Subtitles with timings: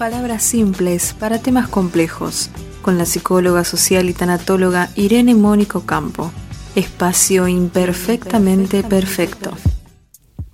[0.00, 2.48] Palabras simples para temas complejos,
[2.80, 6.32] con la psicóloga social y tanatóloga Irene Mónico Campo.
[6.74, 9.50] Espacio imperfectamente perfecto.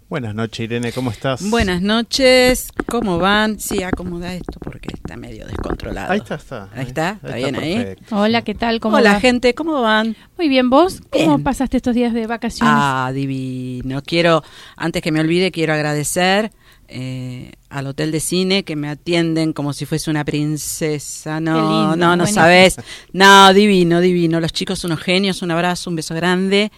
[0.08, 1.48] Buenas noches, Irene, ¿cómo estás?
[1.48, 3.60] Buenas noches, ¿cómo van?
[3.60, 6.12] Sí, acomoda esto porque está medio descontrolado.
[6.12, 6.68] Ahí está, está.
[6.74, 7.94] Ahí está, está bien ahí.
[8.10, 8.80] Hola, ¿qué tal?
[8.80, 9.20] ¿Cómo Hola, va?
[9.20, 10.16] gente, ¿cómo van?
[10.36, 11.02] Muy bien, ¿vos?
[11.08, 11.44] ¿Cómo Bien.
[11.44, 12.74] pasaste estos días de vacaciones?
[12.76, 14.02] Ah, divino.
[14.02, 14.42] Quiero,
[14.76, 16.50] antes que me olvide, quiero agradecer
[16.88, 21.40] eh, al hotel de cine que me atienden como si fuese una princesa.
[21.40, 21.54] No,
[21.90, 22.76] lindo, no, no sabes.
[23.12, 24.40] No, divino, divino.
[24.40, 26.70] Los chicos unos genios, un abrazo, un beso grande.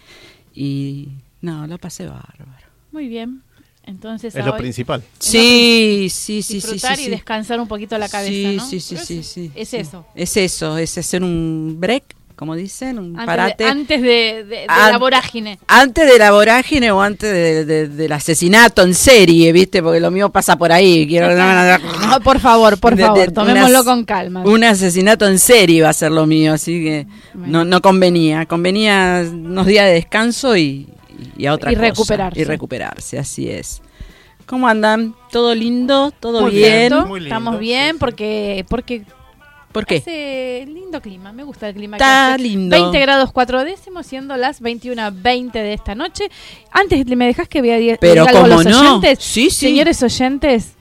[0.53, 1.09] Y
[1.41, 2.67] no, lo pasé bárbaro.
[2.91, 3.43] Muy bien.
[3.83, 5.03] Entonces, Es lo hoy principal.
[5.17, 7.11] Sí, sí, sí, sí, disfrutar sí, y sí.
[7.11, 8.65] descansar un poquito la cabeza, Sí, ¿no?
[8.65, 9.51] sí, sí, es- sí.
[9.55, 9.77] Es sí.
[9.77, 10.05] eso.
[10.13, 12.03] Es eso, es hacer un break
[12.39, 13.63] como dicen, un Antes, parate.
[13.65, 15.59] de, antes de, de- de An- la vorágine.
[15.67, 19.83] Antes de la vorágine o antes de- de- del asesinato en serie, ¿viste?
[19.83, 21.05] Porque lo mío pasa por ahí.
[21.05, 24.43] Quiero No, por favor, por favor, de- tomémoslo con calma.
[24.45, 27.59] Un asesinato en serie va a ser lo mío, así que Bueno.
[27.59, 28.45] no, no convenía.
[28.45, 30.87] Convenía unos días de descanso y,
[31.37, 31.87] y a otra Y cosa.
[31.89, 32.39] recuperarse.
[32.39, 33.81] Y recuperarse, así es.
[34.45, 35.13] ¿Cómo andan?
[35.29, 36.11] ¿Todo lindo?
[36.21, 36.63] ¿Todo Muy bien?
[36.71, 37.97] bien, Perfecto, muy lindo, Estamos bien sí, sí.
[37.99, 39.03] porque porque
[39.71, 39.97] ¿Por qué?
[39.97, 41.97] hace lindo clima, me gusta el clima.
[41.97, 42.43] que Está hace.
[42.43, 42.75] lindo.
[42.75, 46.29] 20 grados 4 décimos, siendo las 21.20 de esta noche.
[46.71, 48.79] Antes me dejas que vea die- Pero cómo los no.
[48.97, 49.19] oyentes.
[49.23, 49.67] Sí, sí.
[49.67, 50.73] Señores oyentes,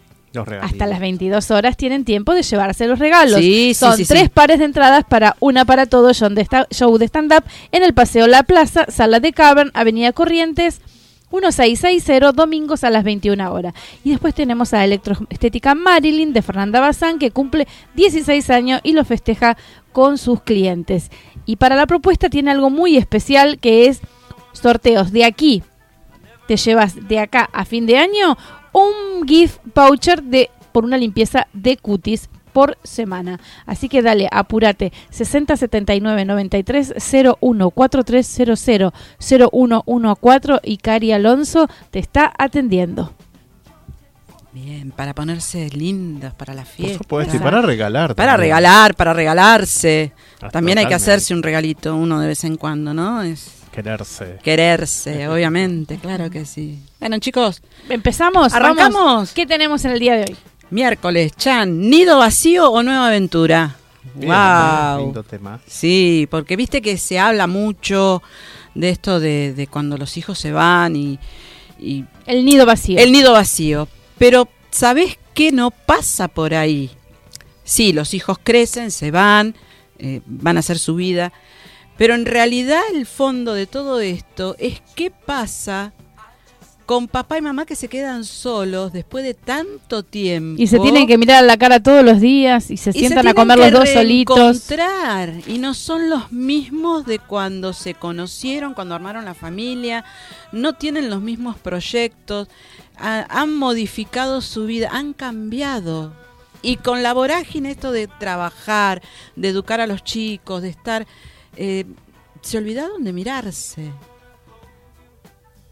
[0.62, 3.40] hasta las 22 horas tienen tiempo de llevarse los regalos.
[3.40, 4.29] Sí, sí, Son sí, tres sí.
[4.29, 7.93] pares de entradas para una para todo show de esta- show de stand-up en el
[7.94, 10.81] Paseo La Plaza, Sala de Cavern, Avenida Corrientes.
[11.31, 13.75] 1660, domingos a las 21 horas.
[14.05, 19.05] Y después tenemos a Electroestética Marilyn de Fernanda Bazán, que cumple 16 años y lo
[19.05, 19.57] festeja
[19.93, 21.11] con sus clientes.
[21.45, 24.01] Y para la propuesta tiene algo muy especial que es
[24.53, 25.63] sorteos de aquí.
[26.47, 28.37] Te llevas de acá a fin de año
[28.73, 33.39] un gift voucher de por una limpieza de cutis por semana.
[33.67, 34.93] Así que dale, apúrate.
[35.11, 36.95] 60 79 93
[37.41, 43.12] 01 4300 0114 y Cari Alonso te está atendiendo.
[44.53, 46.99] Bien, para ponerse lindas para la Por fiesta.
[46.99, 48.15] supuesto, y para regalar.
[48.15, 48.41] Para también.
[48.49, 50.12] regalar, para regalarse.
[50.51, 53.23] También hay que hacerse un regalito uno de vez en cuando, ¿no?
[53.23, 54.39] Es Quererse.
[54.43, 56.83] quererse, obviamente, claro que sí.
[56.99, 58.53] Bueno, chicos, ¿Empezamos?
[58.55, 58.94] ¿Arrancamos?
[59.05, 59.33] Vamos.
[59.33, 60.37] ¿Qué tenemos en el día de hoy?
[60.70, 63.76] Miércoles, Chan, ¿nido vacío o nueva aventura?
[64.15, 65.00] Bien, wow.
[65.05, 65.61] lindo tema.
[65.67, 68.23] Sí, porque viste que se habla mucho
[68.75, 71.19] de esto de, de cuando los hijos se van y,
[71.79, 72.99] y El nido vacío.
[72.99, 73.88] el nido vacío.
[74.19, 76.91] Pero, ¿sabés qué no pasa por ahí?
[77.65, 79.55] Sí, los hijos crecen, se van,
[79.99, 81.32] eh, van a hacer su vida,
[81.97, 85.93] pero en realidad el fondo de todo esto es qué pasa
[86.88, 90.62] con papá y mamá que se quedan solos después de tanto tiempo.
[90.62, 92.99] y se tienen que mirar a la cara todos los días y se Y se
[93.00, 94.62] sientan a comer los dos solitos.
[95.46, 100.02] Y no son los mismos de cuando se conocieron, cuando armaron la familia.
[100.50, 102.49] No tienen los mismos proyectos.
[102.96, 106.14] ha- han modificado su vida, han cambiado.
[106.62, 109.02] Y con la vorágine esto de trabajar,
[109.37, 111.06] de educar a los chicos, de estar...
[111.58, 111.84] eh,
[112.41, 113.93] se olvidaron de mirarse.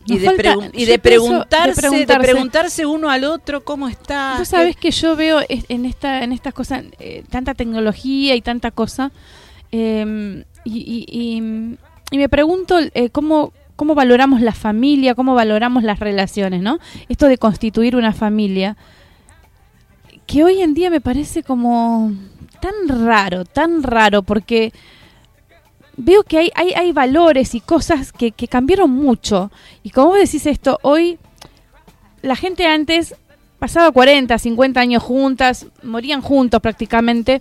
[0.07, 2.23] Y de, falta- y de preguntarse, de preguntarse.
[2.33, 4.37] preguntarse uno al otro cómo está.
[4.39, 8.71] Vos sabés que yo veo en esta en estas cosas eh, tanta tecnología y tanta
[8.71, 9.11] cosa
[9.73, 11.77] eh, y, y- y-
[12.13, 16.79] y me pregunto eh, cómo cómo valoramos la familia, cómo valoramos las relaciones, ¿no?
[17.09, 18.77] Esto de constituir una familia
[20.27, 22.13] que hoy en día me parece como
[22.61, 24.73] tan raro, tan raro porque
[25.97, 29.51] veo que hay, hay, hay valores y cosas que, que cambiaron mucho.
[29.83, 31.19] Y como vos decís esto, hoy
[32.23, 33.15] la gente antes
[33.59, 37.41] pasaba 40, 50 años juntas, morían juntos prácticamente.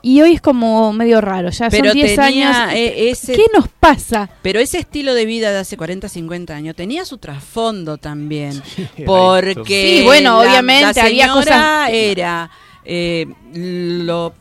[0.00, 2.72] Y hoy es como medio raro, ya Pero son 10 tenía, años.
[2.76, 4.30] ese- ¿Qué nos pasa?
[4.42, 8.62] Pero ese estilo de vida de hace 40, 50 años tenía su trasfondo también.
[8.96, 12.48] era porque Sí, bueno, la- obviamente la había cosas- era
[12.84, 14.32] eh, lo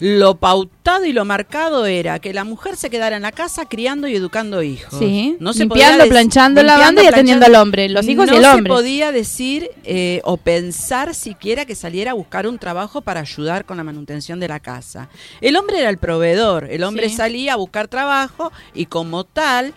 [0.00, 4.08] lo pautado y lo marcado era que la mujer se quedara en la casa criando
[4.08, 4.98] y educando hijos.
[4.98, 8.44] Sí, No se limpiando, planchando, lavando y atendiendo al hombre, los hijos no y el
[8.46, 8.62] hombre.
[8.70, 13.66] se podía decir eh, o pensar siquiera que saliera a buscar un trabajo para ayudar
[13.66, 15.10] con la manutención de la casa.
[15.42, 17.16] El hombre era el proveedor, el hombre Sí.
[17.16, 19.74] salía a buscar trabajo y como tal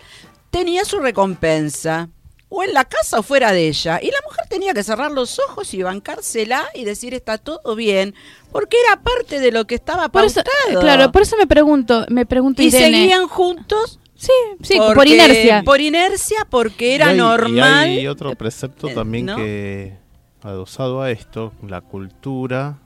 [0.50, 2.08] tenía su recompensa.
[2.56, 3.98] O en la casa o fuera de ella.
[4.00, 8.14] Y la mujer tenía que cerrar los ojos y bancársela y decir está todo bien.
[8.54, 10.80] Porque era parte de lo que estaba Por eso, pautado.
[10.80, 12.84] claro, por eso me pregunto, me pregunto y Irene.
[13.00, 14.30] seguían juntos Sí,
[14.62, 15.62] sí, por porque- inercia.
[15.64, 17.88] Por inercia, porque era Y hay- normal.
[17.88, 19.34] Y hay otro precepto eh, también ¿no?
[19.36, 19.96] que,
[20.42, 22.78] adosado a esto, la cultura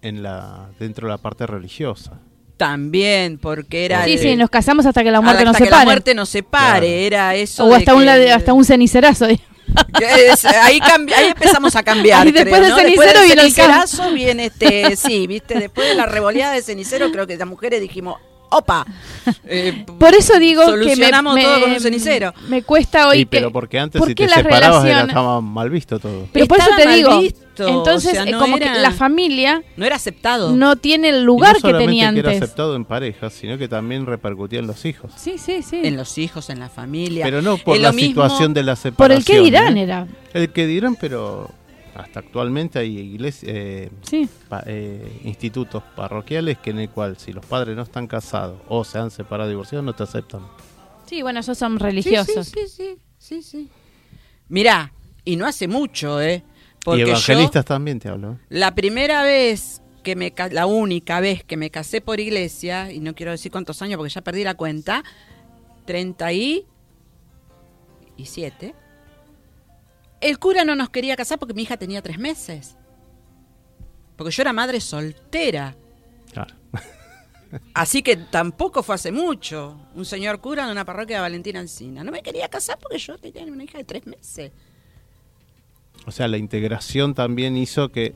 [0.00, 2.20] en la dentro de la parte religiosa.
[2.56, 4.04] También, porque era.
[4.04, 5.80] Sí, el- sí, nos casamos hasta que la muerte hasta nos que separe.
[5.80, 6.86] la muerte nos separe.
[6.86, 6.86] Claro.
[6.86, 7.64] Era eso.
[7.64, 9.26] o de hasta un, que- hasta un cenicerazo.
[9.26, 9.40] que
[10.00, 10.80] es- ahí,
[11.16, 12.24] ahí empezamos a cambiar.
[12.30, 12.76] Después creo, ¿no?
[12.76, 13.72] cenicero después viene del el campo.
[13.72, 14.96] cenicerazo viene este.
[14.96, 18.20] Sí, viste, después de la revoleada de cenicero, creo que las mujeres dijimos.
[18.50, 18.86] Opa,
[19.44, 22.32] Eh, Por eso digo que me, me- todo con un cenicero.
[22.48, 25.68] me cuesta hoy Sí, pero que- porque antes ¿por si te separabas era, estaba mal
[25.70, 26.26] visto todo.
[26.32, 28.90] Pero por eso te digo, visto, entonces o sea, eh, no como era- que la
[28.92, 30.52] familia No era aceptado.
[30.56, 32.42] no tiene el Y lugar no que tenía que era antes.
[32.42, 35.12] aceptado en pareja, sino que también repercutía en los hijos.
[35.16, 35.80] Sí, sí, sí.
[35.84, 37.24] En los hijos, en la familia.
[37.24, 38.96] Pero no por la mismo- situación de la separación.
[38.96, 39.82] Por el que dirán ¿eh?
[39.82, 40.06] era.
[40.32, 41.50] El que dirán, pero
[41.98, 44.26] hasta actualmente hay iglesias, eh, Sí.
[44.48, 48.84] pa- eh, institutos parroquiales que en el cual si los padres no están casados o
[48.84, 50.42] se han separado divorciados no te aceptan.
[51.06, 52.46] Sí, bueno, ellos son religiosos.
[52.46, 53.68] Sí, sí, sí, sí, sí.
[54.48, 54.92] Mirá,
[55.24, 56.42] y no hace mucho, ¿eh?
[56.84, 58.38] Porque y yo, evangelistas también te hablo.
[58.48, 63.14] la primera vez que me, la única vez que me casé por iglesia, y no
[63.14, 65.02] quiero decir cuántos años porque ya perdí la cuenta,
[65.84, 68.74] 37,
[70.20, 72.76] el cura no nos quería casar porque mi hija tenía tres meses.
[74.16, 75.76] Porque yo era madre soltera.
[76.32, 76.54] Claro.
[77.74, 79.78] Así que tampoco fue hace mucho.
[79.94, 82.02] Un señor cura de una parroquia de Valentina Encina.
[82.04, 84.52] No me quería casar porque yo tenía una hija de tres meses.
[86.06, 88.14] O sea, la integración también hizo que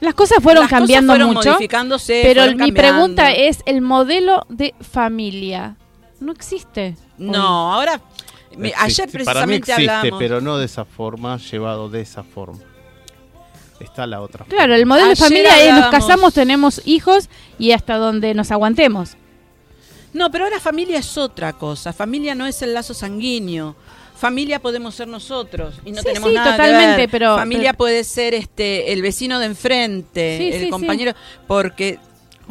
[0.00, 1.50] Las cosas fueron Las cosas cambiando fueron mucho.
[1.50, 2.80] modificándose, Pero fueron mi cambiando.
[2.98, 5.76] pregunta es, ¿el modelo de familia
[6.20, 6.96] no existe?
[7.18, 8.00] No, ahora...
[8.50, 8.74] existe.
[8.78, 10.18] ayer Para mí precisamente existe, hablamos...
[10.18, 12.58] pero no de esa forma, llevado de esa forma.
[13.80, 14.44] Está la otra.
[14.46, 18.50] Claro, el modelo Ayer de familia es nos casamos, tenemos hijos y hasta donde nos
[18.50, 19.16] aguantemos.
[20.12, 21.92] No, pero ahora familia es otra cosa.
[21.92, 23.74] Familia no es el lazo sanguíneo.
[24.16, 27.10] Familia podemos ser nosotros y no Sí, tenemos sí, nada que totalmente, ver.
[27.10, 31.12] pero- familia pero- puede ser este el vecino de enfrente, Sí, el sí, compañero,
[31.46, 31.98] porque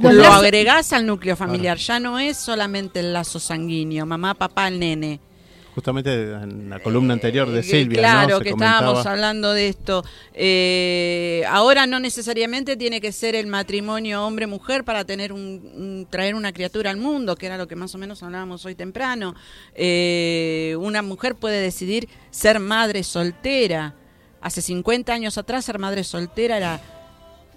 [0.01, 1.77] lo lazos- agregás al núcleo familiar.
[1.77, 5.19] Ya no es solamente el lazo sanguíneo, mamá, papá, el nene.
[5.75, 8.37] Justamente en la columna anterior de Eh, Silvia, Claro, ¿no?
[8.39, 10.03] Se que comentaba- estábamos hablando de esto.
[10.33, 16.35] Eh, ahora no necesariamente tiene que ser el matrimonio hombre-mujer para tener un, un- traer
[16.35, 19.35] una criatura al mundo, que era lo que más o menos hablábamos hoy temprano.
[19.75, 23.93] Eh, una mujer puede decidir ser madre soltera.
[24.41, 26.81] Hace 50 años atrás ser madre soltera era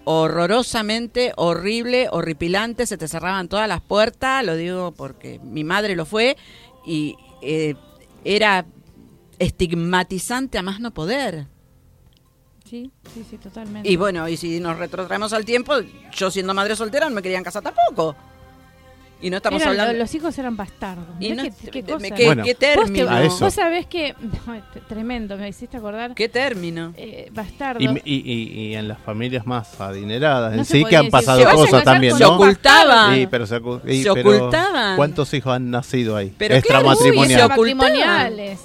[0.04, 6.04] horrorosamente horrible, horripilante, se te cerraban todas las puertas, lo digo porque mi madre lo
[6.06, 6.36] fue,
[6.84, 7.74] y eh,
[8.24, 8.66] era
[9.38, 11.46] estigmatizante a más no poder.
[12.64, 13.88] Sí, sí, sí, totalmente.
[13.88, 15.74] Y bueno, y si nos retrotraemos al tiempo,
[16.12, 18.16] yo siendo madre soltera no me querían casar tampoco.
[19.22, 19.98] Y no estamos Eran- hablando...
[19.98, 21.06] Los hijos eran bastardos.
[21.20, 22.14] y no- qué, qué me- cosa.
[22.16, 22.42] qué- Bueno.
[22.44, 23.08] qué Vos, te- término.
[23.10, 23.44] A eso.
[23.44, 24.14] vos sabés que...
[24.88, 26.14] tremendo, me hiciste acordar.
[26.14, 26.92] ¿Qué término?
[26.96, 27.80] Eh, bastardo.
[27.80, 31.10] Y, y- y- y en las familias más adineradas, No en sí que han decir,
[31.12, 32.34] pasado a cosas también, Se ¿no?
[32.34, 33.14] ocultaban.
[33.14, 34.96] Sí, pero se, y- Se pero ocultaban.
[34.96, 36.34] ¿Cuántos hijos han nacido ahí?
[36.36, 38.60] Pero claro, Extramatrimoniales.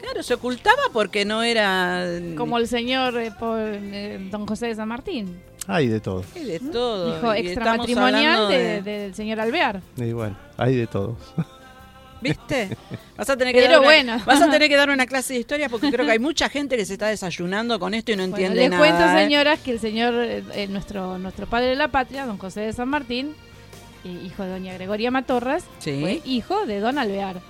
[0.00, 2.06] Claro, se ocultaba porque no era...
[2.36, 5.40] Como el señor eh, por, eh, Don José de San Martín.
[5.66, 6.24] Hay de todo.
[6.34, 7.16] Hay de todo.
[7.18, 9.80] Hijo extramatrimonial de- del señor Alvear.
[9.96, 11.16] Y bueno, hay de todos.
[12.20, 12.76] ¿Viste?
[13.18, 14.22] Vas a tener que Pero dar una, bueno.
[14.24, 16.76] vas a tener que dar una clase de historia porque creo que hay mucha gente
[16.76, 18.80] que se está desayunando con esto y no Bueno, entiende les nada.
[18.82, 19.22] cuento, ¿eh?
[19.24, 22.72] señoras, que el señor, eh, eh, nuestro, nuestro padre de la patria, don José de
[22.72, 23.34] San Martín,
[24.04, 25.98] eh, hijo de doña Gregoria Matorras, Sí.
[26.00, 27.40] fue hijo de don Alvear.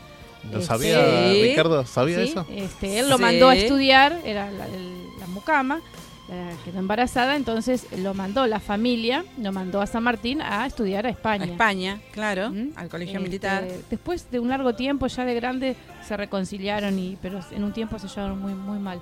[0.50, 1.42] ¿Lo Este, sabía Sí.
[1.42, 1.86] Ricardo?
[1.86, 2.46] ¿Sabía Sí, eso?
[2.50, 3.22] Este, él lo Sí.
[3.22, 5.80] mandó a estudiar, era la mucama,
[6.28, 11.04] la quedó embarazada, entonces lo mandó la familia, lo mandó a San Martín a estudiar
[11.04, 11.44] a A España.
[11.44, 12.70] España, claro, ¿Mm?
[12.76, 13.64] al colegio Este, militar.
[13.90, 15.76] Después de un largo tiempo, ya de grande,
[16.06, 19.00] se reconciliaron, y pero en un tiempo se llevaron muy, muy mal.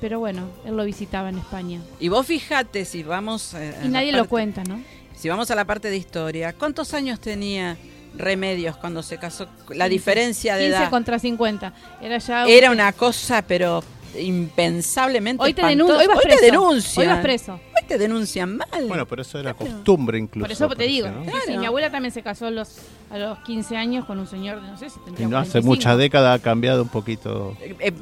[0.00, 1.80] Pero bueno, él lo visitaba en España.
[2.00, 4.80] Y vos fijate si vamos eh, Y nadie lo cuenta, ¿no?
[5.14, 7.76] Si vamos a la parte de historia, ¿cuántos años tenía
[8.16, 9.46] Remedios cuando se casó?
[9.68, 11.72] La 15, diferencia de 15 edad contra 50.
[12.02, 13.82] Era ya era una cosa, pero
[14.20, 16.38] impensablemente Hoy te, denun- hoy vas Hoy preso.
[16.40, 17.02] te denuncian.
[17.08, 17.52] Hoy vas preso.
[17.54, 18.68] Hoy te denuncian mal.
[18.88, 19.72] Bueno, pero eso era Claro.
[19.74, 20.44] costumbre incluso.
[20.44, 21.08] Por eso te digo.
[21.08, 21.24] ¿no?
[21.24, 21.44] Sí, Claro.
[21.46, 22.76] sí, mi abuela también se casó a los,
[23.10, 25.50] a los 15 años con un señor, de, no sé si Y tendría no hace
[25.60, 25.66] 45.
[25.66, 27.56] muchas décadas ha cambiado un poquito.
[27.60, 27.92] Eh, eh,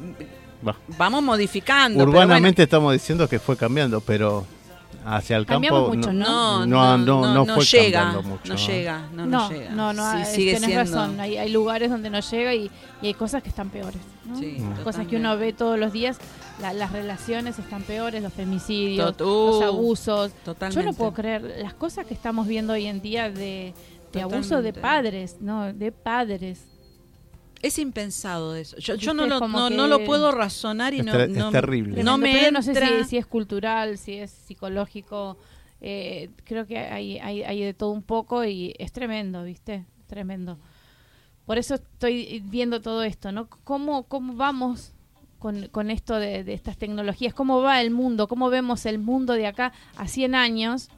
[0.67, 0.75] Va.
[0.97, 1.99] vamos modificando.
[1.99, 4.45] pero Urbanamente estamos diciendo que fue cambiando, pero
[5.05, 8.53] hacia el Cambiamos campo mucho, no, no, no, no, no fue llega, cambiando mucho.
[8.53, 9.69] no llega, no, no, No, llega.
[9.71, 10.91] no, no, Sí, ah, sigue tenés siendo.
[10.97, 11.19] razón.
[11.19, 14.01] Hay, hay lugares donde no llega y, y hay cosas que están peores.
[14.25, 14.37] ¿no?
[14.37, 14.83] Sí, Mm.
[14.83, 16.17] Cosas que uno ve todos los días,
[16.61, 20.31] la- las relaciones están peores, los femicidios, Tot- los abusos.
[20.45, 20.81] Totalmente.
[20.83, 23.73] Yo no puedo creer las cosas que estamos viendo hoy en día de,
[24.13, 25.73] de abuso de padres, ¿no?
[25.73, 26.61] De padres.
[27.63, 28.77] Es impensado eso.
[28.77, 31.45] Yo, no, lo, como no, que- no lo puedo razonar y Es no, ter- no-
[31.47, 32.03] es terrible.
[32.03, 35.37] No me no sé si, si es cultural, si es psicológico.
[35.81, 39.85] eh, creo que hay, hay, hay de todo un poco y es tremendo, ¿viste?
[40.07, 40.57] Tremendo.
[41.45, 43.47] Por eso estoy viendo todo esto, ¿no?
[43.63, 44.91] ¿Cómo, cómo vamos
[45.39, 47.33] con, con esto de, de estas tecnologías?
[47.33, 48.27] ¿Cómo va el mundo?
[48.29, 50.89] ¿Cómo vemos el mundo de acá a 100 años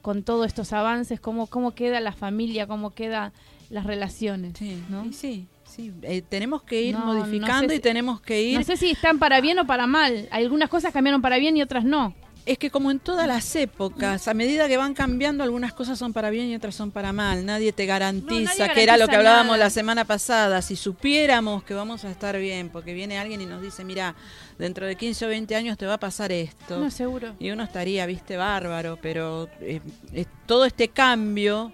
[0.00, 1.20] con todos estos avances?
[1.20, 2.66] ¿Cómo, cómo queda la familia?
[2.66, 3.32] ¿Cómo quedan
[3.70, 4.54] las relaciones?
[4.58, 5.12] Sí, ¿no?
[5.12, 5.92] sí, sí.
[6.02, 8.58] Eh, tenemos que ir No, no modificando y tenemos que ir.
[8.58, 10.28] No sé si están para bien o para mal.
[10.30, 12.14] Algunas cosas cambiaron para bien y otras no.
[12.44, 16.12] Es que como en todas las épocas, a medida que van cambiando, algunas cosas son
[16.12, 17.46] para bien y otras son para mal.
[17.46, 19.58] Nadie te garantiza, No, nadie que era lo que hablábamos nada.
[19.66, 20.60] la semana pasada.
[20.60, 24.16] Si supiéramos que vamos a estar bien, porque viene alguien y nos dice, mira,
[24.58, 26.80] dentro de 15 o 20 años te va a pasar esto.
[26.80, 27.36] No, seguro.
[27.38, 29.80] Y uno estaría, viste, bárbaro, pero eh,
[30.12, 31.70] eh, todo este cambio,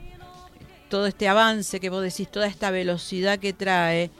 [0.88, 4.10] todo este avance que vos decís, toda esta velocidad que trae,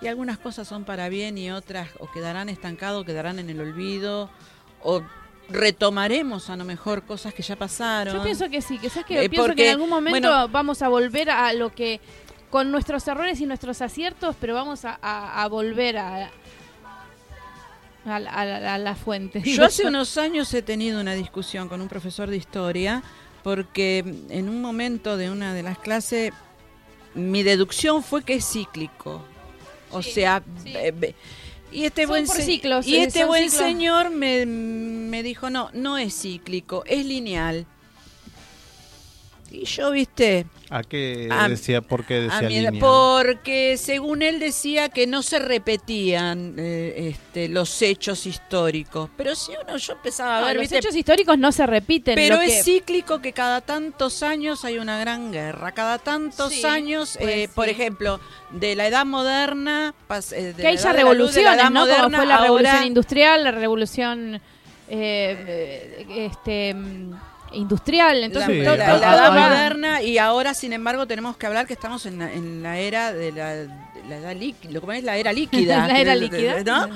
[0.00, 3.60] y algunas cosas son para bien y otras o quedarán estancados, o quedarán en el
[3.60, 4.30] olvido,
[4.82, 5.02] o
[5.48, 8.14] retomaremos a lo mejor cosas que ya pasaron.
[8.16, 10.82] Yo pienso que sí, que sabes que Eh, pienso que en algún momento bueno- vamos
[10.82, 12.00] a volver a lo que
[12.50, 16.30] con nuestros errores y nuestros aciertos, pero vamos a, a- a volver a
[18.06, 19.42] a, la- a la- a la fuente.
[19.44, 23.02] Yo hace unos años he tenido una discusión con un profesor de historia
[23.42, 23.98] porque
[24.30, 26.32] en un momento de una de las clases
[27.14, 29.22] mi deducción fue que es cíclico.
[29.90, 30.72] O Sí, sea, sí.
[31.72, 33.66] y este Son buen por se- ciclos, y eh, este buen ciclos.
[33.66, 37.66] señor me, me dijo, "No, no es cíclico, es lineal."
[39.50, 40.44] Y yo, ¿viste?
[40.68, 41.80] ¿A qué A- decía?
[41.80, 47.80] ¿Por qué decía mi porque según él decía que no se repetían eh, este, los
[47.80, 49.08] hechos históricos.
[49.16, 50.78] Pero si uno, yo empezaba a No, ver, los ¿viste?
[50.78, 52.14] hechos históricos no se repiten.
[52.14, 55.72] pero lo es que- cíclico que cada tantos años hay una gran guerra.
[55.72, 60.54] Cada tantos Sí, años, pues eh, por ejemplo, de la edad moderna, pas- eh, de
[60.56, 61.56] que la hay ya la la revoluciones.
[61.62, 64.40] Como moderna, fue la ahora- revolución industrial, la revolución
[64.88, 67.12] este mm,
[67.52, 68.22] industrial.
[68.24, 71.66] Entonces, Sí, la- todo- la todo edad moderna y ahora sin embargo tenemos que hablar
[71.66, 73.54] que estamos en la, en la era de la,
[74.08, 76.62] la edad líquida, lo que es la era líquida, la era líquida.
[76.64, 76.88] ¿no?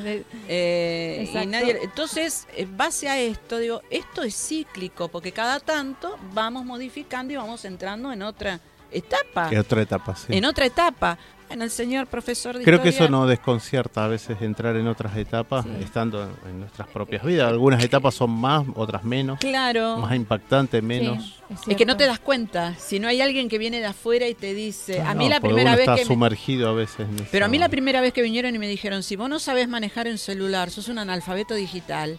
[0.49, 1.49] Eh, y Exacto.
[1.51, 7.33] nadie, entonces, en base a esto, digo, esto es cíclico, porque cada tanto vamos modificando
[7.33, 9.49] y vamos entrando en otra etapa.
[9.51, 10.27] Que otra etapa, sí.
[10.37, 11.19] En otra etapa.
[11.53, 15.15] Bueno, el señor profesor de Creo que eso nos desconcierta a veces entrar en otras
[15.19, 15.71] etapas, Sí.
[15.85, 17.49] estando en, en nuestras propias vidas.
[17.49, 19.39] Algunas etapas son más, otras menos.
[19.39, 19.99] Claro.
[19.99, 21.43] Más impactantes, menos.
[21.63, 22.75] sí, Es que no te das cuenta.
[22.77, 25.03] Si no hay alguien que viene de afuera y te dice.
[25.03, 26.01] a No, mí la primera uno vez está que.
[26.03, 28.67] me- sumergido a veces en Pero a mí la primera vez que vinieron y me
[28.67, 32.19] dijeron: si vos no sabes manejar un celular, sos un analfabeto digital.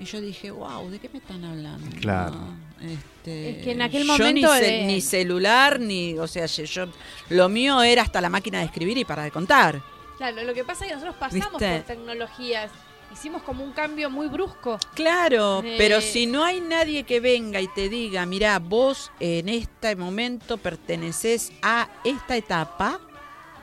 [0.00, 1.86] Y yo dije: wow, ¿de qué me están hablando?
[2.00, 2.36] Claro.
[2.80, 6.18] Este, Es que en aquel yo ni, momento de- ni celular, ni.
[6.18, 6.86] O sea, yo,
[7.28, 9.82] Lo mío era hasta la máquina de escribir y para de contar.
[10.16, 11.76] Claro, lo que pasa es que nosotros pasamos ¿Viste?
[11.76, 12.70] por tecnologías.
[13.12, 14.78] Hicimos como un cambio muy brusco.
[14.94, 19.48] Claro, Eh, pero si no hay nadie que venga y te diga, mira, vos en
[19.48, 23.00] este momento perteneces a esta etapa,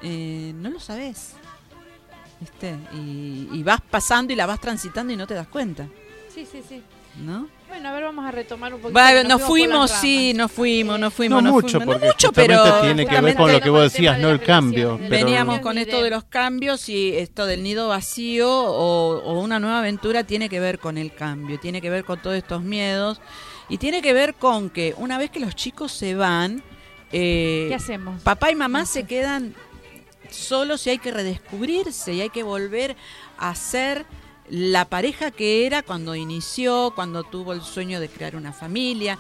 [0.02, 1.34] eh, no lo sabés.
[2.42, 2.76] ¿Viste?
[2.94, 5.88] Y, y vas pasando y la vas transitando y no te das cuenta,
[6.38, 6.84] Sí, sí, sí.
[7.26, 7.48] ¿no?
[7.68, 9.00] Bueno, a ver, vamos a retomar un poquito.
[9.00, 11.42] Bueno, nos por fuimos, sí, nos fuimos, nos No fuimos.
[11.42, 11.86] nos mucho, fuimos.
[11.88, 14.30] No porque mucho, pero tiene que ver con lo no que vos decías, de no
[14.30, 14.98] el cambio.
[15.00, 19.60] Pero Veníamos con esto de los cambios y esto del nido vacío o, o una
[19.60, 23.20] nueva aventura tiene que ver con el cambio, tiene que ver con todos estos miedos
[23.68, 26.62] y tiene que ver con que una vez que los chicos se van,
[27.12, 28.22] eh, ¿Qué hacemos?
[28.22, 29.56] papá y mamá No se quedan
[30.30, 32.96] solos y hay que redescubrirse y hay que volver
[33.40, 34.06] a ser
[34.50, 39.18] la pareja que era cuando inició, cuando tuvo el sueño de crear una familia,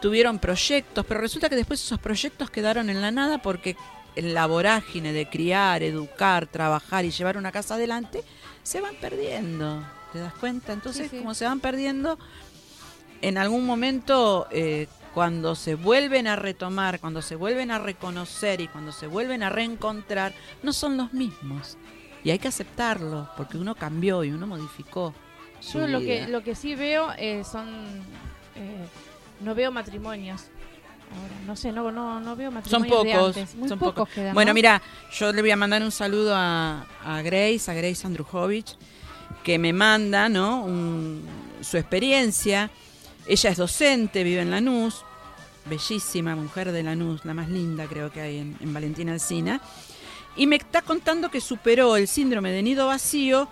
[0.00, 3.76] tuvieron proyectos, pero resulta que después esos proyectos quedaron en la nada porque
[4.16, 8.24] en la vorágine de criar, educar, trabajar y llevar una casa adelante,
[8.62, 9.84] se van perdiendo.
[10.12, 10.72] ¿Te das cuenta?
[10.72, 11.18] Entonces, Sí, sí.
[11.22, 12.18] como se van perdiendo,
[13.22, 18.68] en algún momento, eh, cuando se vuelven a retomar, cuando se vuelven a reconocer y
[18.68, 21.76] cuando se vuelven a reencontrar, no son los mismos.
[22.24, 25.12] Y hay que aceptarlo, porque uno cambió y uno modificó.
[25.72, 26.26] Yo lo vida.
[26.26, 27.68] que, lo que sí veo eh, son.
[28.56, 28.86] eh,
[29.40, 30.42] no veo matrimonios.
[31.14, 33.04] Ahora, no sé, no, no, no veo Son matrimonios.
[33.04, 33.54] de pocos, antes.
[33.56, 34.14] Muy son pocos, pocos.
[34.14, 34.54] quedan, Bueno, ¿no?
[34.54, 34.80] mira,
[35.12, 38.76] yo le voy a mandar un saludo a, a Grace, a Grace Andrujovich,
[39.44, 40.62] que me manda, ¿no?
[40.64, 41.22] Un-
[41.60, 42.70] su experiencia.
[43.26, 45.04] Ella es docente, vive en Lanús,
[45.66, 49.60] bellísima mujer de Lanús, la más linda creo que hay en, en Valentina Alsina.
[50.36, 53.48] Y me está contando que superó el síndrome de nido vacío,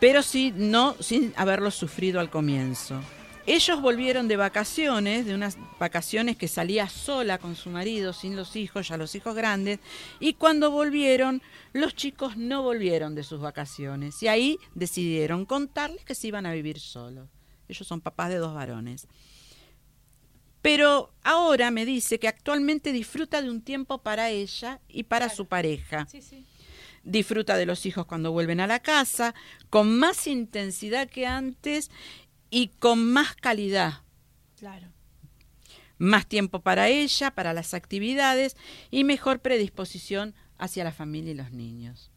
[0.00, 3.00] pero sí, no sin haberlo sufrido al comienzo.
[3.44, 8.54] Ellos volvieron de vacaciones, de unas vacaciones que salía sola con su marido, sin los
[8.54, 9.80] hijos, ya los hijos grandes,
[10.20, 14.22] y cuando volvieron, los chicos no volvieron de sus vacaciones.
[14.22, 17.28] Y ahí decidieron contarles que se iban a vivir solos.
[17.68, 19.08] Ellos son papás de dos varones.
[20.62, 25.46] Pero ahora me dice que actualmente disfruta de un tiempo para ella y para su
[25.46, 26.44] pareja Sí, sí.
[27.02, 29.34] disfruta de los hijos cuando vuelven a la casa,
[29.70, 31.90] con más intensidad que antes
[32.48, 34.02] y con más calidad.
[34.56, 34.86] Claro.
[35.98, 38.56] Más tiempo para ella, para las actividades
[38.90, 42.11] y mejor predisposición hacia la familia y los niños.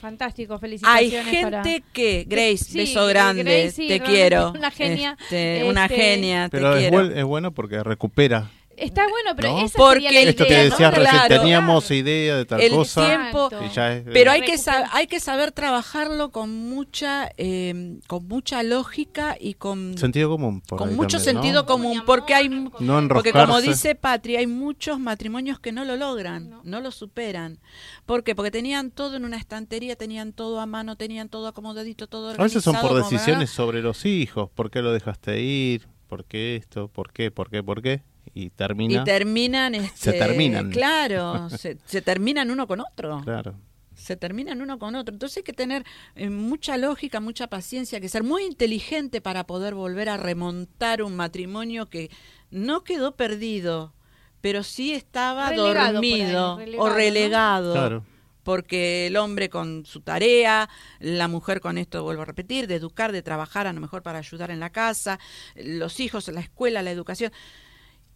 [0.00, 1.64] Fantástico, Hay felicitaciones para...
[1.64, 4.50] gente que, Grace, Sí, beso grande, Grace, sí, te quiero.
[4.52, 6.96] una genia, Este, una este, genia, te Pero es, quiero.
[6.98, 8.50] buen- es bueno porque recupera.
[8.76, 9.64] Está bueno, pero ¿No?
[9.64, 10.70] esa Porque sería la Esto que idea, ¿no?
[10.70, 11.40] decías recién, Claro.
[11.40, 13.06] teníamos idea de tal El cosa.
[13.06, 13.64] tiempo- Exacto.
[13.66, 14.56] y ya es- Pero hay que,
[14.92, 20.60] hay que saber trabajarlo con mucha, eh, con mucha lógica y con, Sentido común.
[20.60, 21.42] por con mucho también, ¿no?
[21.42, 25.96] sentido común, porque hay No porque como dice Patri, hay muchos matrimonios que no lo
[25.96, 26.60] logran, No.
[26.64, 27.58] no, lo superan.
[28.04, 28.34] ¿Por qué?
[28.34, 32.30] Porque tenían todo en una estantería, tenían todo a mano, tenían todo acomodadito, todo A
[32.32, 32.44] organizado.
[32.48, 34.50] veces son por decisiones sobre los hijos.
[34.54, 35.88] ¿Por qué lo dejaste ir?
[36.08, 36.88] ¿Por qué esto?
[36.88, 37.30] ¿Por qué?
[37.30, 37.62] ¿Por qué?
[37.62, 38.02] ¿Por qué?
[38.34, 39.02] Y termina.
[39.02, 40.70] Y terminan, este, terminan.
[40.70, 43.20] Claro, se, se terminan uno con otro.
[43.24, 43.54] Claro.
[43.94, 45.12] se terminan uno con otro.
[45.14, 45.84] Entonces hay que tener
[46.14, 51.16] eh, mucha lógica, mucha paciencia, que ser muy inteligente para poder volver a remontar un
[51.16, 52.10] matrimonio que
[52.50, 53.94] no quedó perdido,
[54.40, 56.94] pero sí estaba Relegado por ahí, dormido relegado, o ¿no?
[56.94, 57.72] relegado.
[57.72, 58.04] Claro.
[58.42, 60.68] Porque el hombre con su tarea,
[61.00, 64.20] la mujer con esto, vuelvo a repetir, de educar, de trabajar a lo mejor para
[64.20, 65.18] ayudar en la casa,
[65.56, 67.32] los hijos, la escuela, la educación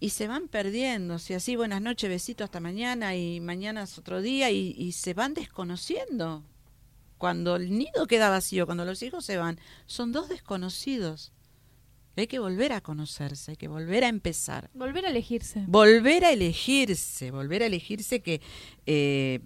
[0.00, 4.22] y se van perdiendo, si así buenas noches, besito hasta mañana y mañana es otro
[4.22, 6.42] día y, y se van desconociendo.
[7.18, 11.32] Cuando el nido queda vacío, cuando los hijos se van, son dos desconocidos.
[12.16, 14.70] Hay que volver a conocerse, hay que volver a empezar.
[14.74, 15.64] Volver a elegirse.
[15.66, 18.40] Volver a elegirse, volver a elegirse que
[18.86, 19.40] eh,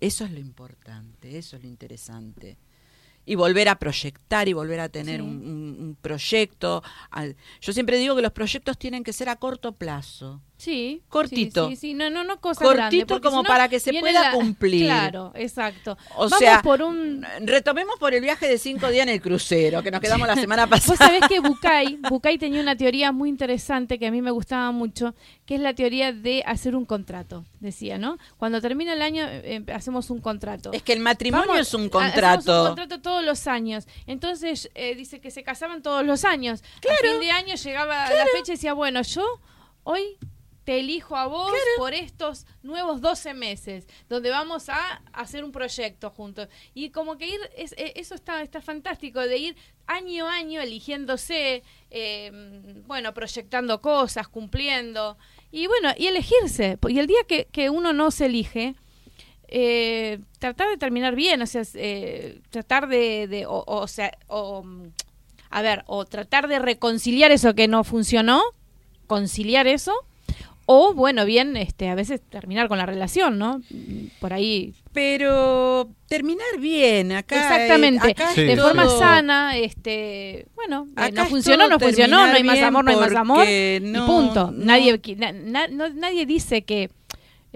[0.00, 2.58] eso es lo importante, eso es lo interesante.
[3.26, 5.22] Y volver a proyectar y volver a tener Sí.
[5.26, 6.82] un, un- un proyecto.
[7.60, 10.42] Yo siempre digo que los proyectos tienen que ser a corto plazo.
[10.56, 11.02] Sí.
[11.08, 11.68] Cortito.
[11.68, 11.94] Sí, sí, sí.
[11.94, 14.86] No, no, no cosas Cortito como para que se pueda cumplir.
[14.86, 15.98] Claro, exacto.
[16.16, 17.26] O Vamos sea, por un...
[17.40, 20.66] retomemos por el viaje de cinco días en el crucero, que nos quedamos la semana
[20.66, 20.96] Vos pasada.
[21.10, 25.14] sabés que Bucay, Bucay tenía una teoría muy interesante que a mí me gustaba mucho,
[25.44, 28.16] que es la teoría de hacer un contrato, decía, ¿no?
[28.38, 30.72] Cuando termina el año eh, hacemos un contrato.
[30.72, 32.60] Es que el matrimonio Vamos, es un ha- hacemos contrato.
[32.62, 33.86] un contrato todos los años.
[34.06, 36.62] Entonces eh, dice que se casaban todos los años.
[36.78, 39.24] A fin de año llegaba la fecha y decía, bueno, yo
[39.82, 40.16] hoy
[40.64, 46.10] te elijo a vos por estos nuevos 12 meses, donde vamos a hacer un proyecto
[46.10, 46.48] juntos.
[46.72, 50.60] Y como que ir, es- eh, eso está, está fantástico, de ir año a año
[50.62, 52.30] eligiéndose, eh,
[52.86, 55.18] bueno, proyectando cosas, cumpliendo.
[55.52, 56.78] Y bueno, y elegirse.
[56.88, 58.74] Y el día que, que uno no se elige,
[59.48, 64.64] eh, tratar de terminar bien, o sea, eh, tratar de, de- o, o sea, o,
[65.50, 68.42] a ver, o tratar de reconciliar eso que no funcionó,
[69.06, 69.92] conciliar eso,
[70.66, 73.60] o bueno, bien, este, a veces terminar con la relación, ¿no?
[74.20, 77.36] Por ahí, Pero terminar bien, acá.
[77.36, 82.26] exactamente, eh, acá Sí, de forma sana, este, bueno, eh, Acá no funcionó, no funcionó,
[82.26, 84.50] no hay más amor, no hay más amor, y punto.
[84.52, 86.90] no- Nadie, qui- na- na- no- nadie dice que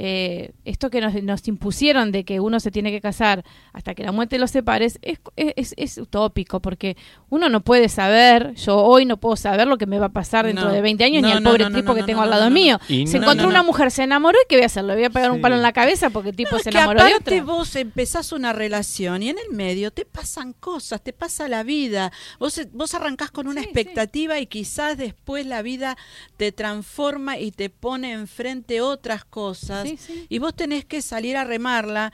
[0.01, 4.05] eh, esto que nos, nos impusieron de que uno se tiene que casar hasta que
[4.05, 6.97] la muerte los separe es, es, es utópico, porque
[7.31, 10.47] uno no puede saber, yo hoy no puedo saber lo que me va a pasar
[10.47, 10.73] dentro No.
[10.73, 12.79] de 20 años, No, ni al no, pobre tipo que tengo al lado mío.
[12.87, 14.85] Se encontró una mujer, se enamoró y ¿qué voy a hacer?
[14.85, 16.79] Le voy a pegar un palo en la cabeza porque el tipo se es que
[16.79, 17.45] enamoró de aparte otra.
[17.53, 22.13] vos empezás una relación y en el medio te pasan cosas, te pasa la vida.
[22.39, 25.97] Vos, vos arrancás con una Sí, expectativa y quizás después la vida
[26.37, 29.88] te transforma y te pone enfrente otras cosas.
[29.91, 30.27] Sí, sí.
[30.29, 32.13] Y vos tenés que salir a remarla.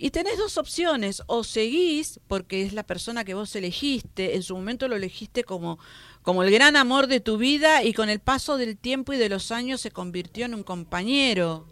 [0.00, 4.54] Y tenés dos opciones, o seguís, porque es la persona que vos elegiste, en su
[4.54, 5.80] momento lo elegiste como,
[6.22, 9.28] como el gran amor de tu vida y con el paso del tiempo y de
[9.28, 11.66] los años se convirtió en un compañero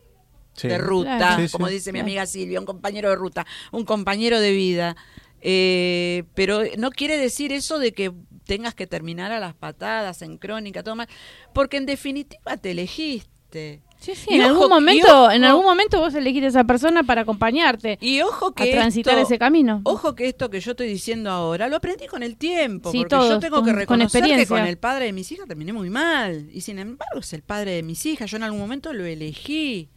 [0.55, 0.66] Sí.
[0.68, 1.42] de ruta, Claro.
[1.42, 1.53] Sí, sí.
[1.53, 4.96] como dice mi amiga Silvia, un compañero de ruta, un compañero de vida.
[5.42, 8.11] Eh, pero no quiere decir eso de que
[8.44, 11.09] tengas que terminar a las patadas en crónica, todo mal,
[11.55, 13.83] porque en definitiva te elegiste.
[13.98, 16.64] Sí, sí, Y en ojo- algún momento, ojo- en algún momento vos elegiste a esa
[16.64, 19.80] persona para acompañarte Y ojo a que transitar esto- ese camino.
[19.85, 23.16] Ojo que esto que yo estoy diciendo ahora lo aprendí con el tiempo, Sí, porque
[23.16, 24.56] yo tengo que con- con reconocer que experiencia.
[24.56, 27.72] con el padre de mis hijas terminé muy mal y sin embargo es el padre
[27.72, 28.30] de mis hijas.
[28.30, 29.88] Yo en algún momento lo elegí,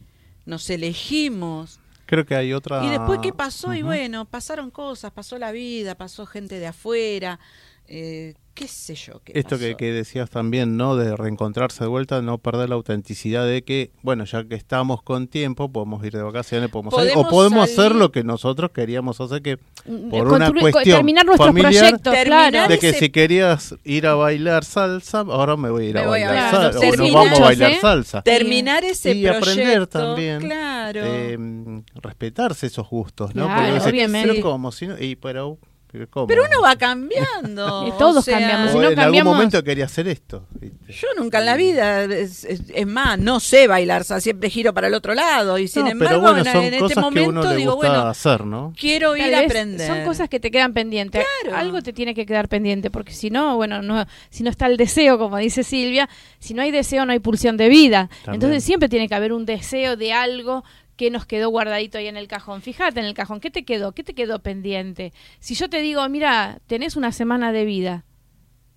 [0.46, 1.78] nos elegimos.
[2.06, 2.84] Creo que hay otra.
[2.84, 3.72] Y después, ¿qué pasó?
[3.74, 7.38] Y bueno, pasaron cosas, pasó la vida, pasó gente de afuera,
[7.86, 9.20] eh, qué sé yo.
[9.24, 9.76] Qué Esto que, pasó.
[9.78, 10.96] que decías también, ¿no?
[10.96, 15.28] De reencontrarse de vuelta, no perder la autenticidad de que, bueno, ya que estamos con
[15.28, 19.20] tiempo, podemos ir de vacaciones, podemos salir, o Podemos podemos hacer lo que nosotros queríamos
[19.20, 22.68] hacer, que Mm, por construir- una cuestión terminar nuestros familiar, proyectos, Terminar claro.
[22.68, 26.06] de que ese- si querías ir a bailar salsa, ahora me voy a ir a
[26.06, 27.78] bailar salsa, o nos vamos a bailar ¿eh?
[27.80, 28.20] salsa.
[28.22, 29.38] Terminar ese y proyecto.
[29.50, 31.00] aprender también Claro.
[31.02, 33.46] eh, respetarse esos gustos, ¿no?
[33.46, 34.28] Claro, Porque obviamente.
[34.34, 35.56] Pero como si no, y pero
[35.92, 36.26] Pero, ¿cómo?
[36.28, 37.86] Pero uno va cambiando.
[37.88, 40.46] Y todos o sea, cambiamos, O si no en algún momento quería hacer esto.
[40.60, 40.92] ¿viste?
[40.92, 44.50] Yo nunca en la vida, es, es- es más, no sé bailar, o sea, siempre
[44.50, 45.58] giro para el otro lado.
[45.58, 47.94] Y sin No, embargo, bueno, en, son en cosas este que uno momento digo, bueno,
[48.06, 48.72] hacer, ¿no?
[48.78, 49.86] quiero ir a aprender.
[49.86, 51.24] Son cosas que te quedan pendientes.
[51.42, 51.56] Claro.
[51.56, 54.76] Algo te tiene que quedar pendiente, porque si no, bueno, no, si no está el
[54.76, 58.08] deseo, como dice Silvia, si no hay deseo no hay pulsión de vida.
[58.24, 58.34] También.
[58.34, 60.64] Entonces siempre tiene que haber un deseo de algo
[61.00, 62.60] que nos quedó guardadito ahí en el cajón.
[62.60, 63.92] Fíjate en el cajón, ¿qué te quedó?
[63.92, 65.14] ¿Qué te quedó pendiente?
[65.38, 68.04] Si yo te digo, mira, tenés una semana de vida,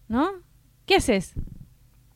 [0.07, 0.31] ¿no?
[0.86, 1.33] ¿Qué haces?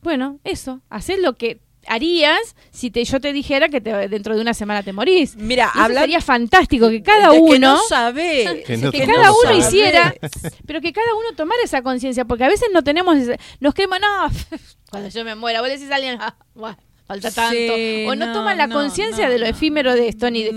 [0.00, 4.40] Bueno, eso, haces lo que harías si te, yo te dijera que te- dentro de
[4.40, 5.36] una semana te morís.
[5.36, 9.26] Mira, hablar sería fantástico que cada uno que no sabe, Que no que te cada
[9.26, 9.56] no uno sabe.
[9.58, 10.14] hiciera,
[10.66, 13.98] pero que cada uno tomara esa conciencia, porque a veces no tenemos, ese- nos creemos,
[14.00, 14.30] no,
[14.90, 18.26] cuando yo me muera, vos decís a alguien, "Ah, bueno, falta tanto, Sí, o no,
[18.26, 20.56] no, toman la no, conciencia no, de lo efímero de esto, ni de, que-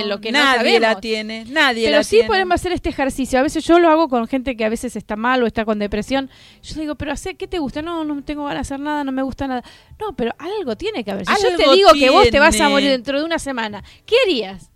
[0.00, 0.80] de lo que no nadie sabemos.
[0.80, 2.26] la tiene, nadie Pero la sí tiene.
[2.28, 3.38] podemos hacer este ejercicio.
[3.38, 5.78] A veces yo lo hago con gente que a veces está mal o está con
[5.78, 6.28] depresión.
[6.62, 7.80] Yo digo, pero hace, ¿qué te gusta?
[7.82, 9.62] No, no tengo ganas de hacer nada, no me gusta nada.
[10.00, 11.24] No, pero algo tiene que haber.
[11.24, 14.16] Si yo te digo que vos te vas a morir dentro de una semana, ¿qué
[14.26, 14.70] harías?